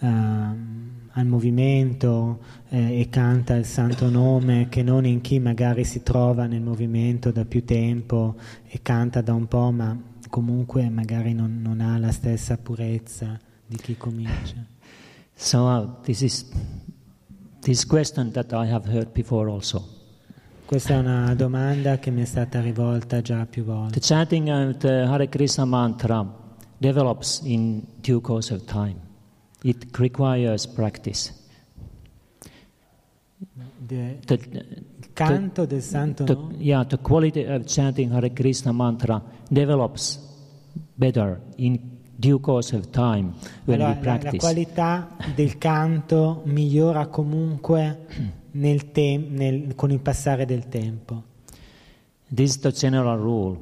ehm, 0.00 0.71
al 1.12 1.26
movimento 1.26 2.40
eh, 2.68 3.00
e 3.00 3.08
canta 3.08 3.54
il 3.54 3.64
santo 3.64 4.08
nome 4.08 4.68
che 4.68 4.82
non 4.82 5.04
in 5.04 5.20
chi 5.20 5.38
magari 5.38 5.84
si 5.84 6.02
trova 6.02 6.46
nel 6.46 6.62
movimento 6.62 7.30
da 7.30 7.44
più 7.44 7.64
tempo 7.64 8.36
e 8.66 8.80
canta 8.82 9.20
da 9.20 9.34
un 9.34 9.46
po' 9.46 9.70
ma 9.70 9.96
comunque 10.30 10.88
magari 10.88 11.34
non, 11.34 11.60
non 11.60 11.80
ha 11.80 11.98
la 11.98 12.12
stessa 12.12 12.56
purezza 12.56 13.38
di 13.66 13.76
chi 13.76 13.96
comincia. 13.96 14.54
So 15.34 15.66
uh, 15.66 16.00
this 16.02 16.20
is 16.20 16.46
this 17.62 17.84
question 17.84 18.30
that 18.32 18.52
I 18.52 18.70
have 18.70 18.86
heard 18.86 19.12
before 19.12 19.50
also. 19.50 19.88
Questa 20.66 20.94
è 20.94 20.98
una 20.98 21.34
domanda 21.34 21.98
che 21.98 22.10
mi 22.10 22.22
è 22.22 22.24
stata 22.24 22.60
rivolta 22.60 23.20
già 23.22 23.44
più 23.46 23.64
The 23.64 23.70
volte. 23.70 24.00
chanting 24.00 24.48
of 24.48 24.76
the 24.76 25.02
Hare 25.02 25.28
Krishna 25.28 25.64
mantra 25.64 26.24
develops 26.78 27.40
in 27.44 27.82
due 28.00 28.20
course 28.20 28.52
of 28.54 28.64
time. 28.64 28.96
It 29.64 29.96
requires 29.98 30.66
practice. 30.66 31.32
De- 33.78 34.18
The, 34.24 34.34
il 34.34 35.12
canto 35.12 35.66
del 35.66 35.82
santo 35.82 36.24
the, 36.24 36.34
nome 36.34 36.54
yeah, 36.58 36.84
the 36.84 36.98
quality 36.98 37.44
of 37.44 37.64
chanting 37.66 38.12
Hare 38.12 38.32
Krishna 38.32 38.72
mantra 38.72 39.20
develops 39.48 40.18
better 40.94 41.40
in 41.56 41.78
due 42.16 42.38
course 42.40 42.72
of 42.74 42.90
time 42.90 43.34
when 43.64 43.80
Allora, 43.80 43.98
we 43.98 44.04
la, 44.06 44.12
la 44.12 44.18
practice. 44.18 44.36
qualità 44.38 45.16
del 45.34 45.58
canto 45.58 46.42
migliora 46.44 47.06
comunque 47.08 48.06
nel 48.52 48.92
tem- 48.92 49.26
nel- 49.34 49.74
con 49.74 49.90
il 49.90 49.98
passare 50.00 50.46
del 50.46 50.68
tempo. 50.68 51.22
This 52.32 52.50
is 52.50 52.58
the 52.60 52.72
general 52.72 53.18
rule. 53.18 53.58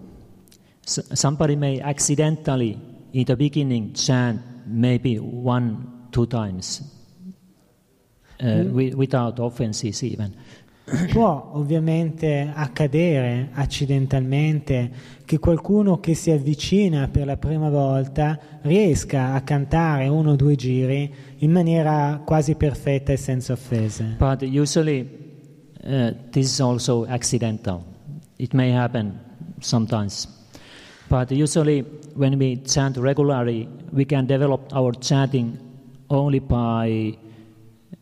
S- 0.84 1.12
somebody 1.12 1.56
may 1.56 1.80
accidentally, 1.80 2.78
in 3.12 3.24
the 3.24 3.34
beginning, 3.34 3.92
chant 3.94 4.40
maybe 4.66 5.18
one, 5.18 6.08
two 6.10 6.26
times 6.26 6.82
uh, 8.42 8.64
wi- 8.64 8.92
without 8.94 9.38
offenses 9.38 10.02
even. 10.02 10.34
Può 11.12 11.52
ovviamente 11.54 12.50
accadere 12.52 13.50
accidentalmente 13.52 14.90
che 15.24 15.38
qualcuno 15.38 16.00
che 16.00 16.14
si 16.14 16.32
avvicina 16.32 17.08
per 17.08 17.26
la 17.26 17.36
prima 17.36 17.70
volta 17.70 18.38
riesca 18.62 19.34
a 19.34 19.42
cantare 19.42 20.08
uno 20.08 20.32
o 20.32 20.36
due 20.36 20.56
giri 20.56 21.12
in 21.38 21.52
maniera 21.52 22.20
quasi 22.24 22.56
perfetta 22.56 23.12
e 23.12 23.16
senza 23.16 23.52
offese. 23.52 24.16
But 24.18 24.42
usually, 24.42 25.08
uh, 25.84 26.12
this 26.30 26.50
is 26.50 26.60
also 26.60 27.04
accidental. 27.04 27.84
It 28.36 28.52
may 28.52 28.72
happen 28.72 29.16
sometimes. 29.60 30.26
But 31.06 31.30
usually, 31.30 31.84
when 32.14 32.38
we 32.38 32.60
chant 32.62 32.96
regularly, 32.96 33.68
we 33.92 34.04
can 34.04 34.26
develop 34.26 34.72
our 34.72 34.92
chanting 34.98 35.58
only 36.08 36.40
by 36.40 37.16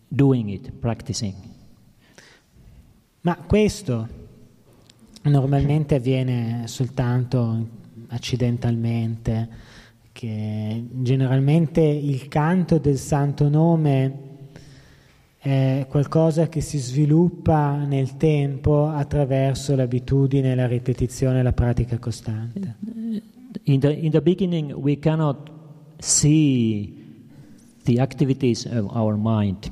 doing 0.08 0.48
it, 0.48 0.70
practicing. 0.80 1.34
Ma 3.22 3.36
questo 3.36 4.08
normalmente 5.22 5.96
avviene 5.96 6.62
soltanto 6.66 7.66
accidentalmente, 8.08 9.48
che 10.12 10.84
generalmente 10.90 11.80
il 11.80 12.28
canto 12.28 12.78
del 12.78 12.96
santo 12.96 13.48
nome 13.48 14.26
è 15.38 15.86
qualcosa 15.88 16.48
che 16.48 16.60
si 16.60 16.78
sviluppa 16.78 17.84
nel 17.84 18.16
tempo 18.16 18.88
attraverso 18.88 19.76
l'abitudine, 19.76 20.54
la 20.54 20.66
ripetizione 20.66 21.42
la 21.42 21.52
pratica 21.52 21.98
costante. 21.98 22.76
In 23.64 23.80
the, 23.80 23.90
in 23.90 24.10
the 24.10 24.20
beginning, 24.20 24.72
we 24.74 24.96
cannot 24.96 25.50
see 26.00 26.94
the 27.84 28.00
activities 28.00 28.66
of 28.66 28.94
our 28.94 29.16
mind 29.16 29.70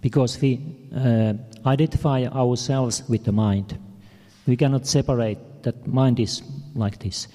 because 0.00 0.40
we 0.40 0.60
uh, 0.94 1.34
identify 1.64 2.24
ourselves 2.26 3.02
with 3.08 3.24
the 3.24 3.32
mind. 3.32 3.76
We 4.46 4.56
cannot 4.56 4.86
separate 4.86 5.38
that 5.62 5.86
mind 5.86 6.20
is 6.20 6.42
like 6.74 6.98
this. 6.98 7.28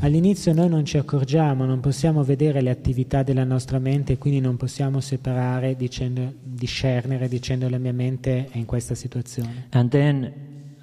All'inizio 0.00 0.52
noi 0.52 0.68
non 0.68 0.84
ci 0.84 0.98
accorgiamo, 0.98 1.64
non 1.64 1.80
possiamo 1.80 2.24
vedere 2.24 2.60
le 2.60 2.70
attività 2.70 3.22
della 3.22 3.44
nostra 3.44 3.78
mente 3.78 4.14
e 4.14 4.18
quindi 4.18 4.40
non 4.40 4.56
possiamo 4.56 5.00
separare, 5.00 5.76
dicendo, 5.76 6.32
discernere 6.42 7.28
dicendo 7.28 7.68
la 7.68 7.78
mia 7.78 7.92
mente 7.92 8.48
è 8.50 8.58
in 8.58 8.64
questa 8.64 8.94
situazione. 8.94 9.66
And 9.70 9.90
then, 9.90 10.32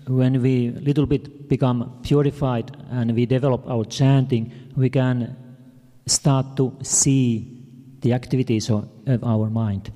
when 0.09 0.41
we 0.41 0.71
little 0.81 1.05
bit 1.05 1.47
become 1.47 1.99
purified 2.01 2.71
and 2.89 3.11
we 3.11 3.25
develop 3.25 3.67
our 3.67 3.85
chanting, 3.85 4.51
we 4.75 4.89
can 4.89 5.35
start 6.05 6.55
to 6.55 6.73
see 6.81 7.97
the 8.01 8.13
activities 8.13 8.69
of, 8.69 8.87
our 9.23 9.49
mind. 9.49 9.91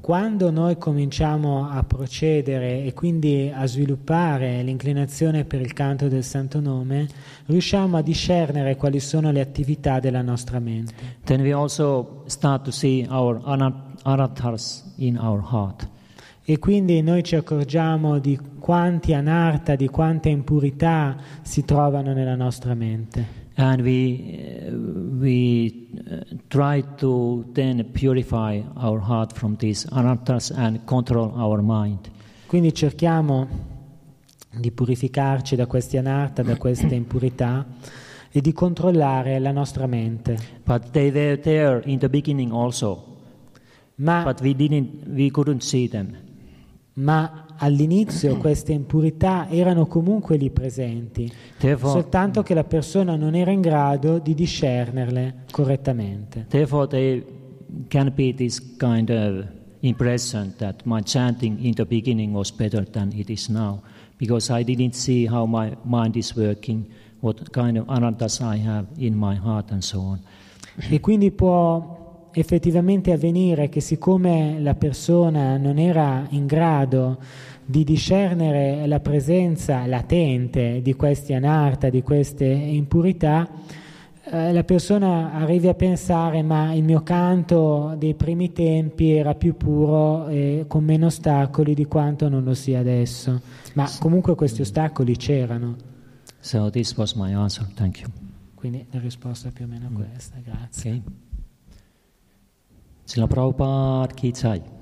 Quando 0.00 0.50
noi 0.50 0.78
cominciamo 0.78 1.68
a 1.68 1.82
procedere 1.82 2.84
e 2.84 2.94
quindi 2.94 3.50
a 3.52 3.66
sviluppare 3.66 4.62
l'inclinazione 4.62 5.44
per 5.44 5.60
il 5.60 5.72
canto 5.72 6.06
del 6.06 6.22
Santo 6.22 6.60
Nome, 6.60 7.08
riusciamo 7.46 7.96
a 7.96 8.02
discernere 8.02 8.76
quali 8.76 9.00
sono 9.00 9.32
le 9.32 9.40
attività 9.40 9.98
della 9.98 10.22
nostra 10.22 10.60
mente. 10.60 10.94
Then 11.24 11.40
we 11.40 11.52
also 11.52 12.22
start 12.26 12.64
to 12.64 12.70
see 12.70 13.04
our 13.08 13.40
anat- 13.44 14.00
anarthas 14.04 14.94
in 14.98 15.18
our 15.18 15.42
heart. 15.42 15.88
E 16.50 16.58
quindi 16.58 17.02
noi 17.02 17.22
ci 17.24 17.36
accorgiamo 17.36 18.18
di 18.18 18.38
quanti 18.58 19.12
anarta, 19.12 19.76
di 19.76 19.86
quante 19.88 20.30
impurità 20.30 21.14
si 21.42 21.62
trovano 21.66 22.14
nella 22.14 22.36
nostra 22.36 22.72
mente. 22.72 23.46
And 23.56 23.82
we, 23.82 24.66
uh, 24.66 24.74
we 25.20 25.88
uh, 25.92 26.38
try 26.46 26.82
to 26.96 27.44
then 27.52 27.90
purify 27.92 28.62
our 28.76 28.98
heart 28.98 29.34
from 29.34 29.56
these 29.56 29.86
anarthas 29.90 30.50
and 30.50 30.86
control 30.86 31.32
our 31.34 31.60
mind. 31.60 32.10
Quindi 32.46 32.72
cerchiamo 32.72 33.46
di 34.50 34.70
purificarci 34.70 35.54
da 35.54 35.66
questi 35.66 35.98
anarta, 35.98 36.42
da 36.42 36.56
queste 36.56 36.94
impurità 36.94 37.66
e 38.30 38.40
di 38.40 38.54
controllare 38.54 39.38
la 39.38 39.52
nostra 39.52 39.86
mente. 39.86 40.38
But 40.64 40.92
they 40.92 41.10
were 41.10 41.38
there 41.38 41.82
in 41.84 41.98
the 41.98 42.08
beginning 42.08 42.52
also, 42.52 43.04
Ma, 43.96 44.22
but 44.22 44.40
we 44.40 44.54
didn't, 44.54 45.06
we 45.08 45.30
couldn't 45.30 45.60
see 45.60 45.86
them. 45.86 46.26
Ma 46.98 47.46
all'inizio 47.58 48.36
queste 48.36 48.72
impurità 48.72 49.48
erano 49.48 49.86
comunque 49.86 50.36
lì 50.36 50.50
presenti, 50.50 51.30
Therefore, 51.58 51.92
soltanto 51.92 52.42
che 52.42 52.54
la 52.54 52.64
persona 52.64 53.16
non 53.16 53.34
era 53.34 53.50
in 53.50 53.60
grado 53.60 54.18
di 54.18 54.34
discernerle 54.34 55.44
correttamente. 55.50 56.46
therefore 56.48 56.86
there 56.86 57.24
can 57.88 58.12
be 58.14 58.34
this 58.34 58.76
kind 58.76 59.10
of 59.10 59.46
impression 59.80 60.54
that 60.58 60.82
my 60.84 61.00
chanting 61.02 61.64
in 61.64 61.74
the 61.74 61.84
beginning 61.84 62.32
was 62.34 62.50
better 62.50 62.84
than 62.84 63.10
it 63.12 63.28
is 63.28 63.48
now, 63.48 63.80
because 64.16 64.52
I 64.52 64.64
didn't 64.64 64.94
see 64.94 65.26
how 65.28 65.46
my 65.46 65.76
mind 65.82 66.16
is 66.16 66.34
working, 66.34 66.84
what 67.20 67.50
kind 67.50 67.76
of 67.76 67.86
anarthas 67.88 68.40
I 68.40 68.56
have 68.56 68.86
in 68.96 69.14
my 69.16 69.36
heart, 69.36 69.70
and 69.70 69.82
so 69.82 70.00
on. 70.00 70.20
E 70.88 71.00
quindi 71.00 71.30
può 71.32 71.97
effettivamente 72.32 73.12
avvenire 73.12 73.68
che 73.68 73.80
siccome 73.80 74.58
la 74.60 74.74
persona 74.74 75.56
non 75.56 75.78
era 75.78 76.26
in 76.30 76.46
grado 76.46 77.18
di 77.64 77.84
discernere 77.84 78.86
la 78.86 79.00
presenza 79.00 79.84
latente 79.86 80.80
di 80.82 80.94
questi 80.94 81.34
anarta, 81.34 81.90
di 81.90 82.02
queste 82.02 82.46
impurità, 82.46 83.48
eh, 84.30 84.52
la 84.52 84.64
persona 84.64 85.32
arrivi 85.32 85.68
a 85.68 85.74
pensare 85.74 86.42
ma 86.42 86.72
il 86.72 86.82
mio 86.82 87.02
canto 87.02 87.94
dei 87.98 88.14
primi 88.14 88.52
tempi 88.52 89.10
era 89.10 89.34
più 89.34 89.56
puro 89.56 90.28
e 90.28 90.64
con 90.66 90.84
meno 90.84 91.06
ostacoli 91.06 91.74
di 91.74 91.86
quanto 91.86 92.28
non 92.28 92.44
lo 92.44 92.54
sia 92.54 92.80
adesso. 92.80 93.40
Ma 93.74 93.88
comunque 93.98 94.34
questi 94.34 94.62
ostacoli 94.62 95.16
c'erano. 95.16 95.76
So 96.40 96.70
this 96.70 96.94
was 96.96 97.14
my 97.14 97.32
answer. 97.32 97.66
Thank 97.74 98.00
you. 98.00 98.10
Quindi 98.54 98.86
la 98.90 98.98
risposta 98.98 99.48
è 99.48 99.52
più 99.52 99.64
o 99.64 99.68
meno 99.68 99.90
questa, 99.92 100.36
grazie. 100.42 100.90
Okay. 100.90 101.26
Sila 103.08 103.26
Prabhupada 103.26 104.12
ki 104.12 104.32
jai. 104.32 104.60
Ah, 104.60 104.60
già. 104.60 104.77